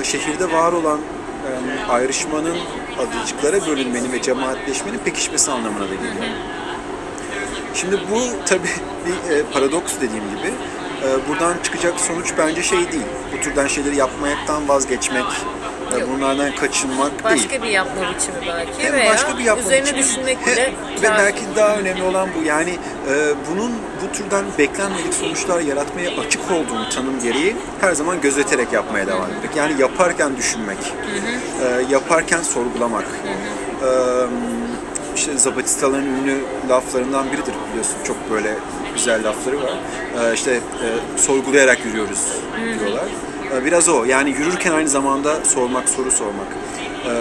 e, 0.00 0.04
şehirde 0.04 0.52
var 0.52 0.72
olan 0.72 0.98
e, 0.98 1.90
ayrışmanın 1.90 2.56
adacıklara 2.98 3.66
bölünmenin 3.66 4.12
ve 4.12 4.22
cemaatleşmenin 4.22 4.98
pekişmesi 4.98 5.50
anlamına 5.50 5.84
da 5.84 5.94
geliyor. 5.94 6.24
Şimdi 7.74 8.00
bu 8.10 8.20
tabii 8.46 8.68
bir 9.06 9.36
e, 9.36 9.42
paradoks 9.52 9.94
dediğim 9.96 10.24
gibi. 10.36 10.54
E, 11.04 11.28
buradan 11.28 11.54
çıkacak 11.62 12.00
sonuç 12.00 12.32
bence 12.38 12.62
şey 12.62 12.92
değil. 12.92 13.06
Bu 13.32 13.40
türden 13.40 13.66
şeyleri 13.66 13.96
yapmaktan 13.96 14.68
vazgeçmek, 14.68 15.24
e, 15.96 16.00
Yok. 16.00 16.08
bunlardan 16.16 16.54
kaçınmak 16.54 17.10
değil. 17.10 17.24
Başka 17.24 17.62
bir 17.62 17.68
yapma 17.68 18.02
biçimi 18.14 18.36
belki 18.48 18.82
Hem 18.84 18.92
veya 18.92 19.12
başka 19.12 19.38
bir 19.38 19.44
yapma 19.44 19.62
üzerine 19.62 19.84
biçimi, 19.84 19.98
düşünmek 19.98 20.38
he- 20.46 20.52
bile 20.52 20.72
ve 21.02 21.08
belki 21.18 21.40
daha 21.56 21.76
önemli 21.76 22.02
olan 22.02 22.28
bu. 22.38 22.44
Yani 22.46 22.70
e, 22.70 23.14
bunun 23.50 23.72
bu 24.02 24.12
türden 24.16 24.44
beklenmedik 24.58 25.14
sonuçlar 25.14 25.60
yaratmaya 25.60 26.10
açık 26.20 26.50
olduğunu 26.50 26.88
tanım 26.88 27.20
gereği 27.22 27.56
her 27.80 27.92
zaman 27.92 28.20
gözeterek 28.20 28.72
yapmaya 28.72 29.06
devam 29.06 29.30
etmek. 29.30 29.56
Yani 29.56 29.80
yaparken 29.80 30.36
düşünmek, 30.36 30.78
e, 31.64 31.92
yaparken 31.92 32.42
sorgulamak. 32.42 33.04
E, 33.82 33.88
işte 35.16 35.38
Zapatistaların 35.38 36.06
ünlü 36.06 36.36
laflarından 36.68 37.26
biridir 37.26 37.54
biliyorsun. 37.70 37.96
Çok 38.06 38.30
böyle 38.30 38.54
güzel 38.94 39.28
lafları 39.28 39.62
var. 39.62 39.72
E, 40.30 40.34
işte 40.34 40.52
e, 40.52 41.18
sorgulayarak 41.18 41.84
yürüyoruz 41.84 42.20
diyorlar. 42.80 43.04
E, 43.04 43.33
biraz 43.64 43.88
o. 43.88 44.04
Yani 44.04 44.30
yürürken 44.30 44.72
aynı 44.72 44.88
zamanda 44.88 45.44
sormak, 45.44 45.88
soru 45.88 46.10
sormak. 46.10 46.46
E, 47.06 47.12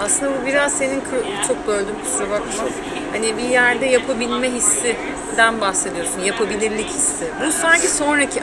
Aslında 0.00 0.32
bu 0.42 0.46
biraz 0.46 0.72
senin 0.72 1.00
çok 1.48 1.66
böldüm 1.66 1.94
kusura 2.04 2.30
bakma. 2.30 2.64
Hani 3.12 3.36
bir 3.36 3.48
yerde 3.48 3.86
yapabilme 3.86 4.50
hissinden 4.52 5.60
bahsediyorsun. 5.60 6.20
Yapabilirlik 6.20 6.88
hissi. 6.88 7.24
Bu 7.46 7.52
sanki 7.52 7.88
sonraki 7.88 8.40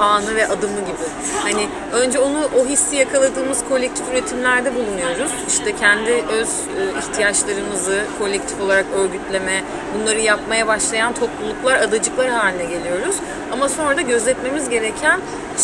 anı 0.00 0.36
ve 0.36 0.46
adımı 0.46 0.80
gibi. 0.80 1.06
Hani 1.42 1.68
önce 1.92 2.18
onu 2.18 2.48
o 2.58 2.66
hissi 2.66 2.96
yakaladığımız 2.96 3.64
kolektif 3.68 4.08
üretimlerde 4.12 4.74
bulunuyoruz. 4.74 5.32
İşte 5.48 5.76
kendi 5.76 6.10
öz 6.10 6.48
e, 6.48 6.98
ihtiyaçlarımızı 6.98 8.04
kolektif 8.18 8.60
olarak 8.60 8.86
örgütleme, 8.96 9.62
bunları 9.94 10.20
yapmaya 10.20 10.66
başlayan 10.66 11.12
topluluklar, 11.12 11.78
adacıklar 11.78 12.28
haline 12.28 12.64
geliyoruz. 12.64 13.16
Ama 13.52 13.68
sonra 13.68 13.96
da 13.96 14.00
gözetmemiz 14.00 14.68
gereken 14.68 15.20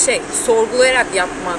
şey 0.07 0.23
sorgulayarak 0.47 1.07
yapmak 1.15 1.59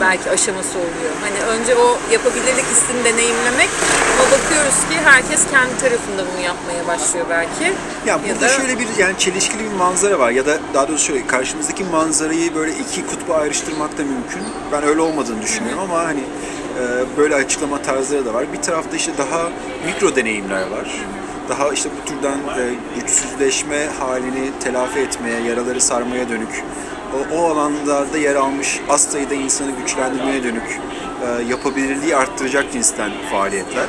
belki 0.00 0.30
aşaması 0.30 0.78
oluyor. 0.78 1.12
Hani 1.22 1.58
önce 1.58 1.74
o 1.74 1.98
yapabilirlik 2.12 2.64
hissini 2.64 3.04
deneyimlemek 3.04 3.68
ama 4.14 4.24
bakıyoruz 4.30 4.74
ki 4.90 4.96
herkes 5.04 5.40
kendi 5.50 5.78
tarafında 5.78 6.22
bunu 6.34 6.44
yapmaya 6.44 6.86
başlıyor 6.88 7.26
belki. 7.30 7.72
Ya 8.06 8.20
burada 8.28 8.40
da- 8.40 8.48
şöyle 8.48 8.78
bir 8.78 8.86
yani 8.98 9.18
çelişkili 9.18 9.64
bir 9.70 9.76
manzara 9.76 10.18
var 10.18 10.30
ya 10.30 10.46
da 10.46 10.58
daha 10.74 10.88
doğrusu 10.88 11.04
şöyle 11.06 11.26
karşımızdaki 11.26 11.84
manzarayı 11.84 12.54
böyle 12.54 12.72
iki 12.72 13.06
kutba 13.06 13.34
ayrıştırmak 13.34 13.98
da 13.98 14.02
mümkün. 14.02 14.42
Ben 14.72 14.82
öyle 14.82 15.00
olmadığını 15.00 15.42
düşünüyorum 15.42 15.78
ama 15.80 16.04
hani 16.04 16.20
e, 16.20 16.82
böyle 17.18 17.34
açıklama 17.34 17.82
tarzları 17.82 18.26
da 18.26 18.34
var. 18.34 18.44
Bir 18.52 18.62
tarafta 18.62 18.96
işte 18.96 19.12
daha 19.18 19.48
mikro 19.86 20.16
deneyimler 20.16 20.62
var. 20.62 20.88
Daha 21.48 21.72
işte 21.72 21.88
bu 22.02 22.08
türden 22.08 22.38
e, 22.38 22.74
güçsüzleşme 23.00 23.86
halini 23.98 24.50
telafi 24.64 24.98
etmeye, 25.00 25.40
yaraları 25.40 25.80
sarmaya 25.80 26.28
dönük 26.28 26.64
o, 27.14 27.36
o 27.36 27.44
alanlarda 27.50 28.18
yer 28.18 28.34
almış 28.34 28.80
az 28.88 29.02
sayıda 29.02 29.34
insanı 29.34 29.70
güçlendirmeye 29.70 30.42
dönük 30.44 30.80
e, 31.22 31.42
yapabilirliği 31.50 32.16
arttıracak 32.16 32.72
cinsten 32.72 33.10
faaliyetler. 33.32 33.86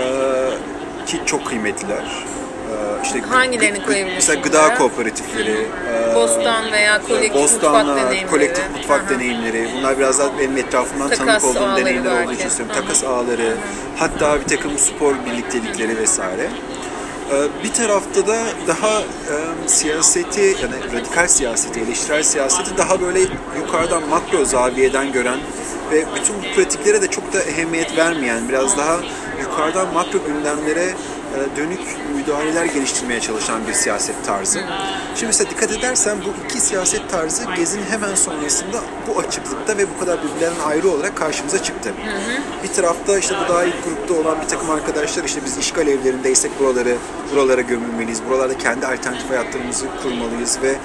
E, 0.00 1.06
ki 1.06 1.20
çok 1.26 1.46
kıymetliler. 1.46 2.02
E, 2.70 3.02
işte 3.02 3.20
Hangilerini 3.20 3.78
gı- 3.78 4.14
Mesela 4.14 4.40
gıda 4.40 4.62
bunlara? 4.62 4.78
kooperatifleri, 4.78 5.66
e, 6.10 6.14
Bostan 6.14 6.72
veya 6.72 7.02
kolektif 7.02 7.34
mutfak 7.42 7.62
Bostanlar, 7.62 7.96
deneyimleri. 7.96 8.30
kolektif 8.30 8.64
mutfak 8.76 9.00
Aha. 9.02 9.10
deneyimleri. 9.10 9.68
Bunlar 9.78 9.98
biraz 9.98 10.18
daha 10.18 10.38
benim 10.38 10.56
etrafımdan 10.56 11.08
Takas 11.08 11.42
tanık 11.42 11.44
olduğum 11.44 11.76
deneyimler 11.80 12.10
olduğu 12.10 12.18
belki. 12.28 12.34
için 12.34 12.48
söylüyorum. 12.48 12.82
Takas 12.82 13.04
ağları, 13.04 13.54
hatta 13.98 14.40
bir 14.40 14.44
takım 14.56 14.78
spor 14.78 15.14
birliktelikleri 15.26 15.96
vesaire. 15.98 16.48
Ee, 17.32 17.64
Bir 17.64 17.72
tarafta 17.72 18.26
da 18.26 18.36
daha 18.68 19.02
siyaseti, 19.66 20.40
yani 20.40 21.00
radikal 21.00 21.28
siyaseti, 21.28 21.80
eleştirel 21.80 22.22
siyaseti 22.22 22.76
daha 22.76 23.00
böyle 23.00 23.20
yukarıdan 23.58 24.08
makro 24.08 24.44
zaviyeden 24.44 25.12
gören 25.12 25.38
ve 25.92 26.04
bütün 26.16 26.36
bu 26.36 26.56
pratiklere 26.56 27.02
de 27.02 27.06
çok 27.06 27.32
da 27.32 27.42
ehemmiyet 27.42 27.96
vermeyen, 27.96 28.48
biraz 28.48 28.78
daha 28.78 29.00
yukarıdan 29.40 29.94
makro 29.94 30.18
gündemlere 30.26 30.94
dönük 31.56 31.80
müdahaleler 32.16 32.64
geliştirmeye 32.64 33.20
çalışan 33.20 33.66
bir 33.68 33.72
siyaset 33.72 34.26
tarzı. 34.26 34.60
Şimdi 35.14 35.26
mesela 35.26 35.50
dikkat 35.50 35.70
edersen 35.70 36.18
bu 36.18 36.44
iki 36.44 36.60
siyaset 36.60 37.10
tarzı 37.10 37.42
Gezi'nin 37.56 37.84
hemen 37.84 38.14
sonrasında 38.14 38.80
bu 39.06 39.18
açıklıkta 39.18 39.78
ve 39.78 39.86
bu 39.94 40.00
kadar 40.00 40.18
birbirlerinden 40.18 40.64
ayrı 40.64 40.90
olarak 40.90 41.16
karşımıza 41.16 41.62
çıktı. 41.62 41.92
Bir 42.62 42.68
tarafta 42.68 43.18
işte 43.18 43.34
bu 43.44 43.52
daha 43.52 43.64
ilk 43.64 43.84
grupta 43.84 44.14
olan 44.14 44.40
bir 44.42 44.48
takım 44.48 44.70
arkadaşlar 44.70 45.24
işte 45.24 45.40
biz 45.44 45.58
işgal 45.58 45.86
evlerindeysek 45.86 46.60
buraları 46.60 46.96
buralara 47.32 47.60
gömülmeliyiz. 47.60 48.20
Buralarda 48.28 48.58
kendi 48.58 48.86
alternatif 48.86 49.30
hayatlarımızı 49.30 49.86
kurmalıyız 50.02 50.58
ve 50.62 50.70
e, 50.70 50.76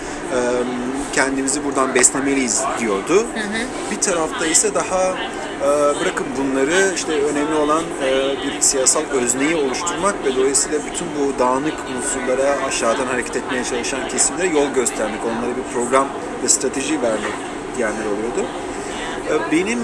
kendimizi 1.14 1.66
buradan 1.66 1.96
beslemeliyiz 1.96 2.64
diyordu. 2.80 3.26
Bir 3.92 4.02
tarafta 4.02 4.46
ise 4.46 4.76
daha 4.76 5.10
e, 5.10 5.45
bırakın 6.02 6.28
bunları 6.38 6.92
işte 6.96 7.22
önemli 7.22 7.56
olan 7.56 7.84
e, 8.04 8.36
bir 8.44 8.62
siyasal 8.62 9.02
özneyi 9.14 9.56
oluşturmak 9.56 10.16
ve 10.26 10.36
dolayısıyla 10.36 10.80
bütün 10.86 11.08
bu 11.20 11.40
dağınık 11.40 11.74
unsurlara 11.98 12.66
aşağıdan 12.68 13.06
hareket 13.06 13.36
etmeye 13.36 13.64
çalışan 13.64 14.08
kesimlere 14.08 14.48
yol 14.48 14.68
göstermek, 14.74 15.20
onlara 15.26 15.58
bir 15.58 15.74
program 15.74 16.08
ve 16.44 16.50
strateji 16.50 17.02
vermek 17.02 17.34
diyenler 17.78 18.06
oluyordu. 18.06 18.46
E, 19.30 19.52
Benim 19.52 19.80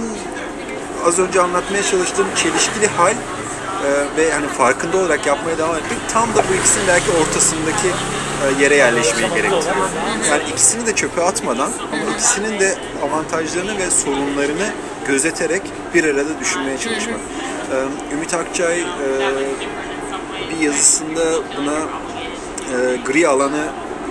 az 1.05 1.19
önce 1.19 1.41
anlatmaya 1.41 1.83
çalıştığım 1.83 2.27
çelişkili 2.35 2.87
hal 2.87 3.13
e, 3.13 4.17
ve 4.17 4.31
hani 4.33 4.47
farkında 4.47 4.97
olarak 4.97 5.25
yapmaya 5.27 5.57
devam 5.57 5.75
etmek 5.75 5.99
tam 6.13 6.29
da 6.29 6.43
bu 6.49 6.55
ikisinin 6.55 6.87
belki 6.87 7.11
ortasındaki 7.11 7.87
yere 8.61 8.75
yerleşmeyi 8.75 9.29
gerektiriyor. 9.29 9.89
Yani 10.29 10.43
ikisini 10.51 10.85
de 10.85 10.95
çöpe 10.95 11.21
atmadan 11.21 11.71
ama 11.91 12.13
ikisinin 12.13 12.59
de 12.59 12.75
avantajlarını 13.03 13.77
ve 13.77 13.91
sorunlarını 13.91 14.69
gözeterek 15.07 15.61
bir 15.93 16.03
arada 16.03 16.39
düşünmeye 16.39 16.77
çalışmak. 16.77 17.19
E, 17.71 18.13
Ümit 18.15 18.33
Akçay 18.33 18.81
e, 18.81 18.85
bir 20.51 20.65
yazısında 20.65 21.23
buna 21.57 21.77
e, 21.77 22.97
gri 23.05 23.27
alanı 23.27 23.65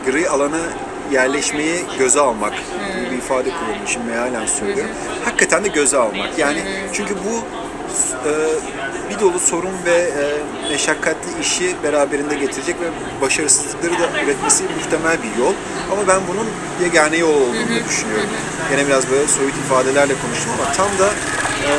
gri 0.07 0.29
alana 0.29 0.61
yerleşmeyi 1.13 1.85
göze 1.99 2.21
almak 2.21 2.53
gibi 2.55 3.11
bir 3.11 3.19
ifade 3.19 3.51
kullanıyor. 3.51 3.87
Şimdi 3.87 4.07
mealen 4.07 4.47
söylüyorum. 4.47 4.91
Hakikaten 5.25 5.65
de 5.65 5.69
göze 5.69 5.97
almak. 5.99 6.39
Yani 6.39 6.59
çünkü 6.93 7.15
bu 7.15 7.45
e, 8.27 8.33
bir 9.11 9.21
dolu 9.21 9.39
sorun 9.39 9.75
ve 9.87 9.95
e, 9.95 10.23
meşakkatli 10.71 11.41
işi 11.41 11.77
beraberinde 11.83 12.35
getirecek 12.35 12.77
ve 12.81 12.87
başarısızlıkları 13.21 13.93
da 13.93 14.23
üretmesi 14.25 14.65
muhtemel 14.65 15.17
bir 15.23 15.43
yol. 15.43 15.55
Ama 15.93 16.09
ben 16.09 16.21
bunun 16.29 16.47
yegane 16.85 17.17
yol 17.17 17.35
olduğunu 17.35 17.85
düşünüyorum. 17.89 18.31
Yine 18.73 18.87
biraz 18.87 19.11
böyle 19.11 19.29
soyut 19.29 19.55
ifadelerle 19.55 20.15
konuştum 20.23 20.53
ama 20.59 20.73
tam 20.73 20.99
da 20.99 21.11
e, 21.67 21.73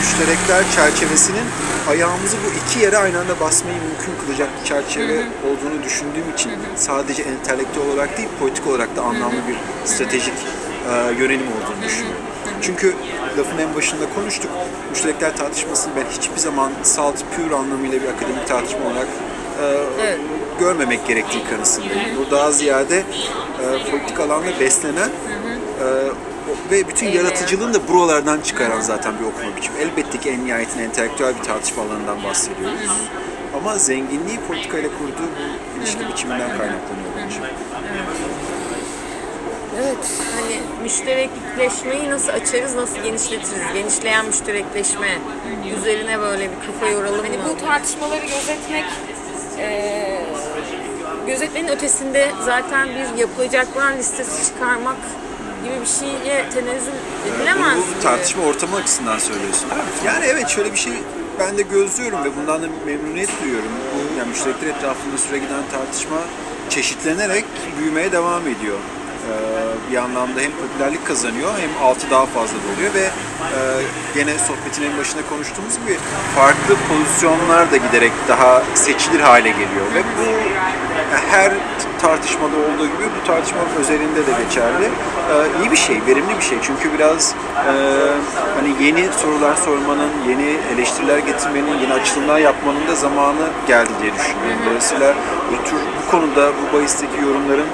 müşterekler 0.00 0.64
çerçevesinin 0.76 1.44
ayağımızı 1.90 2.36
bu 2.36 2.48
iki 2.66 2.80
yere 2.80 2.98
aynı 2.98 3.20
anda 3.20 3.40
basmayı 3.40 3.76
mümkün 3.76 4.26
kılacak 4.26 4.48
bir 4.60 4.68
çerçeve 4.68 5.18
olduğunu 5.18 5.82
düşündüğüm 5.84 6.30
için 6.34 6.52
sadece 6.76 7.22
entelektüel 7.22 7.86
olarak 7.86 8.16
değil 8.16 8.28
politik 8.40 8.66
olarak 8.66 8.96
da 8.96 9.02
anlamlı 9.02 9.40
bir 9.48 9.56
stratejik 9.88 10.34
e, 10.34 11.22
yönelim 11.22 11.46
olduğunu 11.46 11.84
düşünüyorum. 11.84 12.22
Çünkü 12.62 12.94
lafın 13.38 13.58
en 13.58 13.74
başında 13.74 14.04
konuştuk. 14.14 14.50
Müşterekler 14.90 15.36
tartışmasını 15.36 15.92
ben 15.96 16.04
hiçbir 16.18 16.36
zaman 16.36 16.72
salt 16.82 17.16
pür 17.36 17.50
anlamıyla 17.50 18.02
bir 18.02 18.08
akademik 18.08 18.46
tartışma 18.46 18.86
olarak 18.86 19.06
e, 19.62 19.66
Evet. 20.00 20.18
görmemek 20.60 21.06
gerektiği 21.06 21.44
kanısındayım. 21.44 22.16
Bu 22.18 22.30
daha 22.30 22.52
ziyade 22.52 22.98
e, 22.98 23.90
politik 23.90 24.20
alanda 24.20 24.60
beslenen 24.60 25.08
e, 25.08 25.86
ve 26.70 26.88
bütün 26.88 27.06
yaratıcılığını 27.08 27.74
da 27.74 27.88
buralardan 27.88 28.40
çıkaran 28.40 28.80
zaten 28.80 29.14
bir 29.20 29.24
okuma 29.24 29.56
biçimi. 29.56 29.78
Elbette 29.78 30.18
ki 30.20 30.30
en 30.30 30.46
nihayetinde 30.46 30.84
entelektüel 30.84 31.34
bir 31.38 31.42
tartışma 31.42 31.82
alanından 31.82 32.24
bahsediyoruz. 32.24 32.90
Ama 33.56 33.78
zenginliği 33.78 34.38
politikayla 34.48 34.88
kurduğu 34.88 35.28
bu 35.38 35.80
ilişki 35.82 36.08
biçiminden 36.08 36.48
kaynaklanıyor 36.48 37.10
bence. 37.16 37.36
Evet. 39.78 40.10
Hani 40.40 40.60
müşterekleşmeyi 40.82 42.10
nasıl 42.10 42.28
açarız, 42.28 42.74
nasıl 42.74 43.02
genişletiriz? 43.02 43.72
Genişleyen 43.74 44.26
müşterekleşme 44.26 45.18
üzerine 45.78 46.20
böyle 46.20 46.42
bir 46.50 46.66
kafa 46.66 46.86
yoralım 46.86 47.20
Hani 47.24 47.38
bu 47.48 47.66
tartışmaları 47.66 48.20
gözetmek 48.20 48.84
eee 49.58 50.20
gözetmenin 51.26 51.68
ötesinde 51.68 52.30
zaten 52.44 52.88
bir 52.88 53.18
yapılacaklar 53.20 53.92
listesi 53.98 54.46
çıkarmak 54.46 54.96
gibi 55.64 55.80
bir 55.80 55.86
şeye 55.86 56.50
tenezzül 56.50 56.92
edilemez. 57.28 57.76
Bunu 57.76 57.96
bu 57.98 58.02
tartışma 58.02 58.44
ortamı 58.44 58.76
açısından 58.76 59.18
söylüyorsun 59.18 59.70
değil 59.70 59.82
mi? 59.82 59.88
Yani 60.06 60.24
evet 60.26 60.48
şöyle 60.48 60.72
bir 60.72 60.78
şey 60.78 60.92
ben 61.38 61.58
de 61.58 61.62
gözlüyorum 61.62 62.24
ve 62.24 62.36
bundan 62.36 62.62
da 62.62 62.66
memnuniyet 62.86 63.30
duyuyorum. 63.42 63.68
Bu 63.94 64.18
yani 64.18 64.28
müşterekler 64.28 64.66
etrafında 64.68 65.18
süre 65.18 65.38
giden 65.38 65.62
tartışma 65.72 66.16
çeşitlenerek 66.70 67.44
büyümeye 67.78 68.12
devam 68.12 68.42
ediyor. 68.42 68.78
Ee, 69.28 69.92
bir 69.92 69.96
anlamda 69.96 70.40
hem 70.40 70.52
popülerlik 70.52 71.06
kazanıyor 71.06 71.50
hem 71.58 71.86
altı 71.86 72.10
daha 72.10 72.26
fazla 72.26 72.56
doluyor 72.56 72.94
ve 72.94 73.04
e, 73.04 73.58
gene 74.14 74.38
sohbetin 74.38 74.82
en 74.82 74.98
başında 74.98 75.22
konuştuğumuz 75.28 75.74
gibi 75.80 75.96
farklı 76.36 76.76
pozisyonlar 76.88 77.72
da 77.72 77.76
giderek 77.76 78.12
daha 78.28 78.62
seçilir 78.74 79.20
hale 79.20 79.50
geliyor 79.50 79.86
ve 79.94 80.02
bu 80.02 80.26
her 81.30 81.52
tartışmada 82.02 82.56
olduğu 82.56 82.86
gibi 82.86 83.06
bu 83.20 83.26
tartışmanın 83.26 83.74
özelinde 83.80 84.26
de 84.26 84.32
geçerli. 84.44 84.84
Ee, 84.84 85.62
iyi 85.62 85.70
bir 85.70 85.76
şey, 85.76 85.96
verimli 86.06 86.36
bir 86.36 86.44
şey. 86.44 86.58
Çünkü 86.62 86.98
biraz 86.98 87.34
e, 87.56 87.72
hani 88.56 88.84
yeni 88.84 89.12
sorular 89.12 89.56
sormanın, 89.56 90.10
yeni 90.28 90.56
eleştiriler 90.74 91.18
getirmenin, 91.18 91.78
yeni 91.78 91.92
açılımlar 91.92 92.38
yapmanın 92.38 92.88
da 92.88 92.94
zamanı 92.94 93.46
geldi 93.66 93.90
diye 94.02 94.12
düşünüyorum. 94.14 94.60
Dolayısıyla 94.66 95.14
bu 95.50 95.64
tür 95.64 95.78
bu 95.98 96.10
konuda 96.10 96.50
bu 96.50 96.76
bahisteki 96.76 97.16
yorumların 97.26 97.68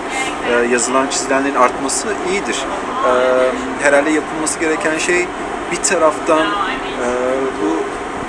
e, 0.50 0.72
yazılan 0.72 1.06
çizilenlerin 1.06 1.54
artması 1.54 2.08
iyidir. 2.30 2.56
E, 3.06 3.10
herhalde 3.84 4.10
yapılması 4.10 4.60
gereken 4.60 4.98
şey 4.98 5.26
bir 5.72 5.76
taraftan 5.76 6.46
e, 6.46 7.06
bu 7.62 7.76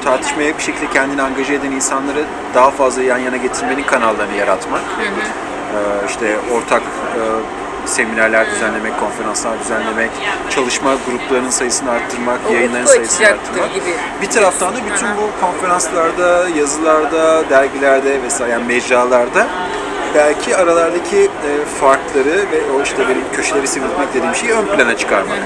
tartışmaya 0.04 0.58
bir 0.58 0.64
şekilde 0.64 0.90
kendini 0.94 1.22
angaje 1.22 1.54
eden 1.54 1.72
insanları 1.72 2.24
daha 2.56 2.72
fazla 2.72 3.04
yan 3.04 3.18
yana 3.18 3.38
getirmenin 3.38 3.84
kanallarını 3.84 4.36
yaratmak. 4.36 4.82
Ee, 4.82 5.57
işte 6.08 6.36
ortak 6.56 6.82
e, 6.82 7.22
seminerler 7.88 8.52
düzenlemek, 8.52 9.00
konferanslar 9.00 9.60
düzenlemek, 9.60 10.10
çalışma 10.50 10.96
gruplarının 11.10 11.50
sayısını 11.50 11.92
arttırmak, 11.92 12.40
O 12.50 12.54
yayınların 12.54 12.86
sayısını 12.86 13.28
arttırmak. 13.28 13.74
gibi. 13.74 13.94
Bir 14.22 14.30
taraftan 14.30 14.74
da 14.74 14.78
bütün 14.78 15.08
bu 15.08 15.46
konferanslarda, 15.46 16.50
yazılarda, 16.50 17.50
dergilerde 17.50 18.24
vesaire 18.24 18.52
yani 18.52 18.66
mecralarda 18.66 19.48
belki 20.16 20.56
aralardaki 20.58 21.18
e, 21.18 21.66
farkları 21.82 22.36
ve 22.52 22.72
o 22.78 22.84
işte 22.84 22.98
benim 23.10 23.24
köşeleri 23.36 23.68
sivriltmek 23.68 24.14
dediğim 24.14 24.36
şeyi 24.36 24.52
ön 24.52 24.66
plana 24.66 24.98
çıkarmak. 24.98 25.38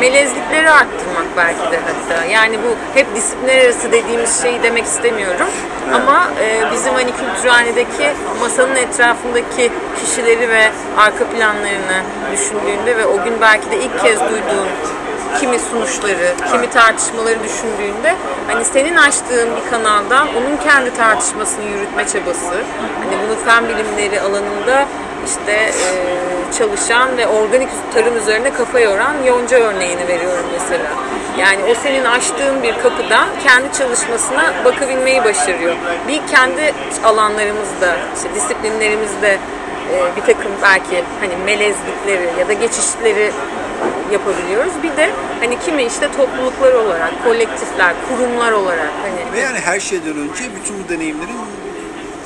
Melezlikleri 0.00 0.70
arttırmak 0.70 1.26
belki 1.36 1.72
de 1.72 1.78
hatta. 1.86 2.24
Yani 2.24 2.58
bu 2.58 2.98
hep 2.98 3.16
disiplinler 3.16 3.64
arası 3.64 3.92
dediğimiz 3.92 4.42
şeyi 4.42 4.62
demek 4.62 4.84
istemiyorum. 4.84 5.46
Ama 5.94 6.30
e, 6.40 6.72
bizim 6.72 6.94
hani 6.94 7.10
kültürhanedeki 7.12 8.10
masanın 8.40 8.76
etrafındaki 8.76 9.72
kişileri 10.00 10.48
ve 10.48 10.70
arka 10.98 11.24
planlarını 11.26 12.02
düşündüğünde 12.32 12.96
ve 12.96 13.06
o 13.06 13.24
gün 13.24 13.40
belki 13.40 13.70
de 13.70 13.76
ilk 13.76 14.02
kez 14.02 14.20
duyduğun 14.20 14.68
kimi 15.40 15.58
sunuşları, 15.58 16.34
kimi 16.52 16.70
tartışmaları 16.70 17.44
düşündüğünde 17.44 18.16
hani 18.46 18.64
senin 18.64 18.96
açtığın 18.96 19.48
bir 19.56 19.70
kanaldan 19.70 20.28
onun 20.28 20.56
kendi 20.56 20.94
tartışmasını 20.94 21.64
yürütme 21.64 22.06
çabası. 22.06 22.54
Hani 23.04 23.22
bunu 23.26 23.36
fen 23.44 23.68
bilimleri 23.68 24.20
alanında 24.20 24.86
işte 25.26 25.52
e, 25.52 26.39
çalışan 26.58 27.16
ve 27.16 27.26
organik 27.26 27.68
tarım 27.94 28.16
üzerine 28.16 28.52
kafa 28.52 28.80
yoran 28.80 29.14
Yonca 29.26 29.56
örneğini 29.56 30.08
veriyorum 30.08 30.46
mesela. 30.52 30.90
Yani 31.38 31.64
o 31.70 31.74
senin 31.74 32.04
açtığın 32.04 32.62
bir 32.62 32.74
kapıdan 32.78 33.28
kendi 33.44 33.72
çalışmasına 33.72 34.54
bakabilmeyi 34.64 35.24
başarıyor. 35.24 35.76
Bir 36.08 36.20
kendi 36.26 36.74
alanlarımızda, 37.04 37.96
işte 38.16 38.34
disiplinlerimizde 38.34 39.38
e, 39.92 40.16
bir 40.16 40.20
takım 40.20 40.52
belki 40.62 41.04
hani 41.20 41.36
melezlikleri 41.44 42.28
ya 42.40 42.48
da 42.48 42.52
geçişleri 42.52 43.32
yapabiliyoruz. 44.12 44.72
Bir 44.82 44.96
de 44.96 45.10
hani 45.40 45.58
kimi 45.58 45.82
işte 45.82 46.08
topluluklar 46.16 46.72
olarak, 46.72 47.24
kolektifler, 47.24 47.94
kurumlar 48.08 48.52
olarak 48.52 48.90
hani 49.02 49.32
Ve 49.32 49.40
yani 49.40 49.58
her 49.58 49.80
şeyden 49.80 50.16
önce 50.16 50.44
bütün 50.56 50.84
bu 50.84 50.88
deneyimlerin 50.88 51.36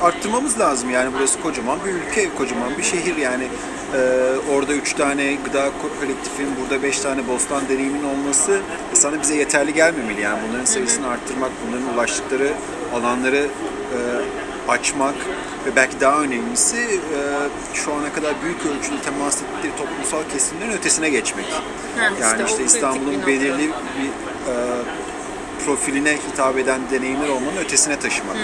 arttırmamız 0.01 0.59
lazım. 0.59 0.89
Yani 0.89 1.09
burası 1.17 1.41
kocaman 1.41 1.79
bir 1.85 1.91
ülke, 1.91 2.29
kocaman 2.37 2.77
bir 2.77 2.83
şehir. 2.83 3.15
Yani 3.17 3.43
e, 3.93 3.99
orada 4.55 4.73
üç 4.73 4.93
tane 4.93 5.33
gıda 5.45 5.67
ko- 5.67 5.99
kolektifin, 6.01 6.47
burada 6.61 6.83
beş 6.83 6.99
tane 6.99 7.27
bostan 7.27 7.69
deneyimin 7.69 8.03
olması 8.03 8.59
sana 8.93 9.21
bize 9.21 9.35
yeterli 9.35 9.73
gelmemeli. 9.73 10.21
Yani 10.21 10.39
bunların 10.47 10.65
sayısını 10.65 11.07
arttırmak, 11.07 11.51
bunların 11.67 11.93
ulaştıkları 11.93 12.53
alanları 12.95 13.47
e, 13.95 13.97
açmak 14.71 15.15
ve 15.65 15.75
belki 15.75 15.99
daha 16.01 16.21
önemlisi 16.21 16.77
e, 16.77 17.19
şu 17.73 17.93
ana 17.93 18.13
kadar 18.13 18.33
büyük 18.43 18.59
ölçüde 18.65 19.01
temas 19.01 19.41
ettikleri 19.41 19.75
toplumsal 19.77 20.29
kesimlerin 20.33 20.71
ötesine 20.71 21.09
geçmek. 21.09 21.45
Ha, 21.51 21.61
yani 22.21 22.41
işte 22.45 22.45
işte 22.45 22.63
İstanbul'un 22.63 23.27
belirli 23.27 23.67
bir 23.67 24.07
e, 24.51 24.53
profiline 25.65 26.17
hitap 26.31 26.57
eden 26.57 26.81
deneyimler 26.91 27.29
olmanın 27.29 27.57
ötesine 27.65 27.99
taşımak. 27.99 28.35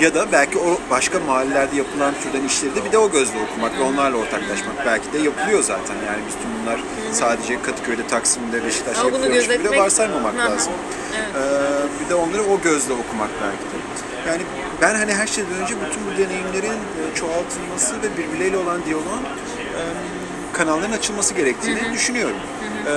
Ya 0.00 0.14
da 0.14 0.32
belki 0.32 0.58
o 0.58 0.78
başka 0.90 1.20
mahallelerde 1.20 1.76
yapılan 1.76 2.14
türden 2.22 2.46
işleri 2.46 2.74
de 2.74 2.84
bir 2.84 2.92
de 2.92 2.98
o 2.98 3.10
gözle 3.10 3.38
okumak 3.42 3.78
ve 3.78 3.82
onlarla 3.82 4.16
ortaklaşmak. 4.16 4.86
Belki 4.86 5.12
de 5.12 5.18
yapılıyor 5.18 5.62
zaten 5.62 5.94
yani 6.06 6.18
bütün 6.28 6.50
bunlar 6.62 6.80
sadece 7.12 7.62
Kadıköy'de, 7.62 8.06
Taksim'de, 8.06 8.64
Beşiktaş'ta 8.64 9.04
yapılıyormuş 9.04 9.48
gibi 9.48 9.64
de 9.64 9.78
varsaymamak 9.78 10.34
lazım. 10.34 10.72
Ee, 11.12 12.04
bir 12.04 12.10
de 12.10 12.14
onları 12.14 12.42
o 12.42 12.60
gözle 12.60 12.92
okumak 12.92 13.30
belki 13.42 13.62
de. 13.62 13.76
Yani 14.28 14.42
ben 14.80 14.94
hani 14.94 15.14
her 15.14 15.26
şeyden 15.26 15.54
önce 15.62 15.74
bütün 15.74 16.06
bu 16.06 16.18
deneyimlerin 16.18 16.72
e, 16.72 17.14
çoğaltılması 17.14 17.94
ve 18.02 18.16
birbirleriyle 18.16 18.56
olan 18.56 18.84
diyaloğun 18.84 19.22
kanalların 20.52 20.92
açılması 20.92 21.34
gerektiğini 21.34 21.92
düşünüyorum. 21.92 22.36
Ee, 22.86 22.90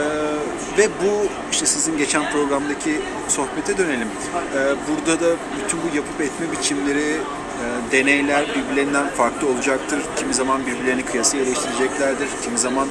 ve 0.77 0.87
bu 1.03 1.27
işte 1.51 1.65
sizin 1.65 1.97
geçen 1.97 2.31
programdaki 2.31 3.01
sohbete 3.27 3.77
dönelim. 3.77 4.07
Ee, 4.55 4.75
burada 4.89 5.19
da 5.19 5.35
bütün 5.57 5.79
bu 5.83 5.95
yapıp 5.95 6.21
etme 6.21 6.51
biçimleri, 6.51 7.17
e, 7.59 7.91
deneyler 7.91 8.45
birbirlerinden 8.55 9.09
farklı 9.09 9.47
olacaktır. 9.47 9.99
Kimi 10.15 10.33
zaman 10.33 10.61
birbirlerini 10.65 11.05
kıyasıya 11.05 11.43
eleştireceklerdir. 11.43 12.27
Kimi 12.43 12.57
zaman 12.57 12.87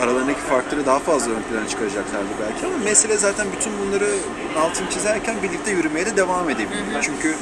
aralarındaki 0.00 0.40
farkları 0.40 0.86
daha 0.86 0.98
fazla 0.98 1.30
ön 1.32 1.42
plana 1.42 1.68
çıkaracaklardır 1.68 2.34
belki 2.46 2.66
ama 2.66 2.84
mesele 2.84 3.16
zaten 3.16 3.46
bütün 3.56 3.72
bunları 3.78 4.08
altını 4.58 4.90
çizerken 4.90 5.34
birlikte 5.42 5.70
yürümeye 5.70 6.06
de 6.06 6.16
devam 6.16 6.50
edebilmek. 6.50 7.02
Çünkü 7.02 7.34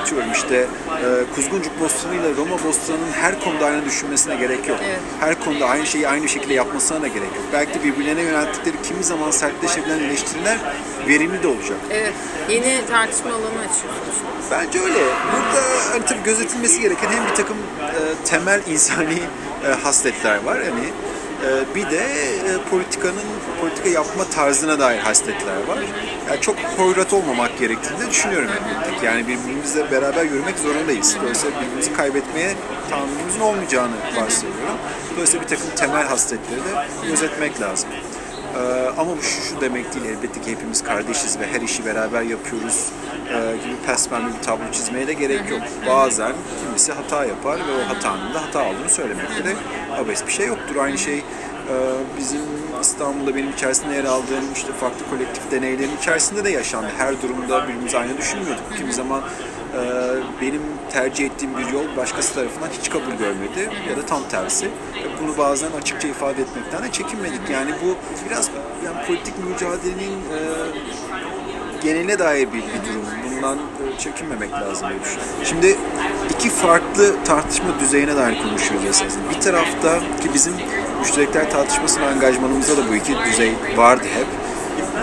atıyorum 0.00 0.32
işte 0.32 0.56
e, 0.56 1.34
Kuzguncuk 1.34 1.80
Bostanı 1.80 2.14
ile 2.14 2.36
Roma 2.36 2.64
Bostanı'nın 2.64 3.12
her 3.12 3.40
konuda 3.40 3.66
aynı 3.66 3.84
düşünmesine 3.84 4.36
gerek 4.36 4.68
yok. 4.68 4.78
Evet. 4.84 5.00
Her 5.20 5.40
konuda 5.40 5.66
aynı 5.66 5.86
şeyi 5.86 6.08
aynı 6.08 6.28
şekilde 6.28 6.54
yapmasına 6.54 7.02
da 7.02 7.06
gerek 7.08 7.36
yok. 7.36 7.44
Belki 7.52 7.74
de 7.74 7.84
birbirlerine 7.84 8.22
yönelttikleri 8.22 8.82
kimi 8.82 9.04
zaman 9.04 9.30
sertleşebilen 9.30 9.98
eleştiriler 9.98 10.58
verimli 11.08 11.42
de 11.42 11.48
olacak. 11.48 11.76
Evet. 11.90 12.12
Yeni 12.48 12.86
tartışma 12.90 13.30
alanı 13.30 13.58
açıyorsunuz. 13.58 14.16
Bence 14.50 14.80
öyle. 14.80 15.04
Burada 15.32 15.62
hani 15.92 16.04
tabii 16.04 16.22
gözetilmesi 16.24 16.80
gereken 16.80 17.08
hem 17.08 17.26
bir 17.30 17.34
takım 17.34 17.56
e, 17.56 18.24
temel 18.24 18.60
insani 18.66 19.18
e, 19.66 19.72
hasletler 19.82 20.44
var 20.44 20.58
hani 20.58 20.84
e, 21.44 21.74
bir 21.74 21.90
de 21.90 21.98
e, 21.98 22.70
politikanın 22.70 23.24
politika 23.60 23.88
yapma 23.88 24.24
tarzına 24.24 24.78
dair 24.78 24.98
hasletler 24.98 25.56
var. 25.68 25.78
Yani 26.28 26.40
çok 26.40 26.56
hoyrat 26.58 27.12
olmamak 27.12 27.58
gerektiğini 27.58 28.00
de 28.00 28.10
düşünüyorum 28.10 28.48
elbette. 28.50 29.06
Yani 29.06 29.28
birbirimizle 29.28 29.90
beraber 29.90 30.24
yürümek 30.24 30.58
zorundayız. 30.58 31.16
Dolayısıyla 31.22 31.60
birbirimizi 31.60 31.92
kaybetmeye 31.92 32.54
tahammülümüzün 32.90 33.40
olmayacağını 33.40 33.94
varsayıyorum. 34.16 34.76
Dolayısıyla 35.12 35.44
bir 35.44 35.48
takım 35.48 35.66
temel 35.76 36.06
hasletleri 36.06 36.60
de 36.60 36.86
gözetmek 37.08 37.60
lazım. 37.60 37.89
Ee, 38.60 38.90
ama 38.98 39.16
bu 39.16 39.22
şu, 39.22 39.42
şu 39.42 39.60
demek 39.60 39.94
değil 39.94 40.04
elbette 40.04 40.40
ki 40.40 40.50
hepimiz 40.50 40.84
kardeşiz 40.84 41.38
ve 41.38 41.46
her 41.46 41.60
işi 41.60 41.84
beraber 41.86 42.22
yapıyoruz 42.22 42.88
ee, 43.28 43.56
gibi 43.64 43.74
pesmen 43.86 44.22
bir 44.28 44.42
tablo 44.42 44.72
çizmeye 44.72 45.06
de 45.06 45.12
gerek 45.12 45.50
yok. 45.50 45.62
Bazen 45.86 46.32
kimisi 46.64 46.92
hata 46.92 47.24
yapar 47.24 47.56
ve 47.56 47.72
o 47.84 47.94
hatanın 47.94 48.34
da 48.34 48.42
hata 48.42 48.64
olduğunu 48.68 48.88
söylemekte 48.88 49.44
de 49.44 49.54
abes 49.98 50.26
bir 50.26 50.32
şey 50.32 50.46
yoktur. 50.46 50.76
Aynı 50.76 50.98
şey 50.98 51.18
e, 51.18 51.74
bizim 52.18 52.40
İstanbul'da 52.80 53.34
benim 53.34 53.50
içerisinde 53.50 53.94
yer 53.94 54.04
aldığım 54.04 54.52
işte 54.54 54.72
farklı 54.72 55.10
kolektif 55.10 55.50
deneylerin 55.50 55.96
içerisinde 55.96 56.44
de 56.44 56.50
yaşandı. 56.50 56.88
Her 56.98 57.22
durumda 57.22 57.62
birbirimizi 57.68 57.98
aynı 57.98 58.18
düşünmüyorduk. 58.18 58.76
Kimi 58.76 58.92
zaman 58.92 59.22
benim 60.40 60.62
tercih 60.92 61.26
ettiğim 61.26 61.58
bir 61.58 61.72
yol 61.72 61.96
başkası 61.96 62.34
tarafından 62.34 62.68
hiç 62.80 62.90
kabul 62.90 63.12
görmedi 63.12 63.70
ya 63.90 63.96
da 63.96 64.06
tam 64.06 64.22
tersi. 64.30 64.68
Bunu 65.22 65.38
bazen 65.38 65.72
açıkça 65.72 66.08
ifade 66.08 66.42
etmekten 66.42 66.82
de 66.82 66.92
çekinmedik. 66.92 67.50
Yani 67.52 67.70
bu 67.84 67.96
biraz 68.28 68.50
yani 68.84 69.06
politik 69.06 69.34
mücadelenin 69.38 70.12
e, 70.12 70.38
geneline 71.82 72.18
dair 72.18 72.48
bir, 72.48 72.58
bir 72.58 72.88
durum. 72.88 73.06
Bundan 73.36 73.58
e, 73.58 73.98
çekinmemek 73.98 74.52
lazım 74.52 74.88
diye 74.88 75.00
düşünüyorum. 75.00 75.34
Şimdi 75.44 75.76
iki 76.34 76.50
farklı 76.50 77.24
tartışma 77.24 77.80
düzeyine 77.80 78.16
dair 78.16 78.42
konuşuyoruz 78.42 78.86
esasında. 78.88 79.30
Bir 79.30 79.40
tarafta 79.40 79.98
ki 79.98 80.34
bizim 80.34 80.52
müşterekler 81.00 81.50
tartışmasına 81.50 82.06
angajmanımızda 82.06 82.76
da 82.76 82.88
bu 82.90 82.94
iki 82.94 83.12
düzey 83.24 83.52
vardı 83.76 84.04
hep. 84.14 84.26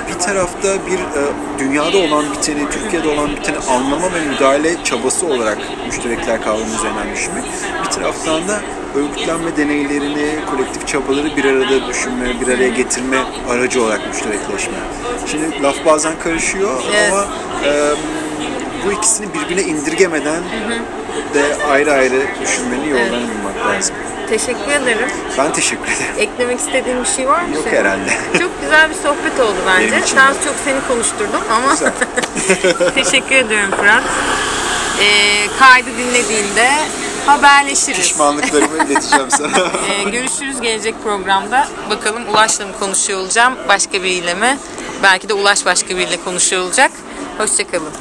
Bir 0.08 0.20
tarafta 0.20 0.68
bir 0.88 1.00
e, 1.00 1.24
dünyada 1.60 1.98
olan 1.98 2.26
biteni, 2.34 2.70
Türkiye'de 2.70 3.08
olan 3.10 3.36
biteni 3.36 3.58
anlama 3.58 4.14
ve 4.14 4.20
müdahale 4.30 4.84
çabası 4.84 5.26
olarak 5.26 5.58
müşterekler 5.88 6.42
kavramı 6.42 6.76
üzerinden 6.76 7.12
düşünmek. 7.14 7.44
Bir 7.86 7.90
taraftan 7.90 8.48
da 8.48 8.60
örgütlenme 8.96 9.58
deneylerini, 9.58 10.46
kolektif 10.52 10.88
çabaları 10.88 11.38
bir 11.38 11.46
arada 11.46 11.88
düşünme, 11.88 12.42
bir 12.42 12.48
araya 12.48 12.70
getirme 12.70 13.18
aracı 13.50 13.84
olarak 13.84 14.08
müşterekleşme. 14.08 14.78
Şimdi 15.28 15.64
laf 15.64 15.86
bazen 15.86 16.20
karışıyor 16.24 16.84
Evet. 16.96 17.14
ama 17.14 17.26
e, 17.66 17.92
bu 18.86 18.92
ikisini 18.92 19.28
birbirine 19.34 19.62
indirgemeden 19.62 20.44
de 21.34 21.66
ayrı 21.70 21.92
ayrı 21.92 22.22
düşünmenin 22.42 22.90
yollarını 22.90 23.28
bulmak 23.28 23.76
lazım. 23.76 23.96
Teşekkür 24.30 24.72
ederim. 24.72 25.08
Ben 25.38 25.54
teşekkür 25.54 25.84
ederim. 25.92 26.12
Eklemek 26.18 26.60
istediğin 26.60 27.02
bir 27.04 27.08
şey 27.10 27.28
var 27.28 27.42
mı? 27.42 27.56
Yok 27.56 27.64
senin? 27.64 27.76
herhalde. 27.76 28.10
Çok 28.40 28.62
güzel 28.62 28.90
bir 28.90 28.96
sohbet 28.96 29.40
oldu 29.40 29.56
bence. 29.68 29.92
Benim 29.92 30.04
için 30.04 30.18
Daha 30.18 30.30
de. 30.30 30.34
çok 30.46 30.54
seni 30.66 30.88
konuşturdum 30.88 31.42
ama 31.52 31.76
teşekkür 32.96 33.36
ediyorum 33.36 33.72
Fırat. 33.78 34.04
Ee, 35.02 35.48
kaydı 35.60 35.90
dinlediğinde 35.98 36.70
haberleşiriz. 37.26 37.98
Pişmanlıklarımı 38.02 38.84
ileteceğim 38.86 39.32
sana. 39.32 39.58
Ee, 39.58 40.10
görüşürüz 40.10 40.62
gelecek 40.62 40.96
programda. 41.04 41.68
Bakalım 41.90 42.24
Ulaş'la 42.30 42.66
mı 42.66 42.72
konuşuyor 42.80 43.20
olacağım, 43.20 43.54
başka 43.68 43.94
biriyle 43.94 44.34
mi? 44.34 44.58
Belki 45.04 45.30
de 45.30 45.34
Ulaş 45.34 45.66
başka 45.66 45.90
biriyle 45.90 46.18
konuşuyor 46.26 46.62
olacak. 46.62 46.92
Hoşçakalın. 47.38 47.92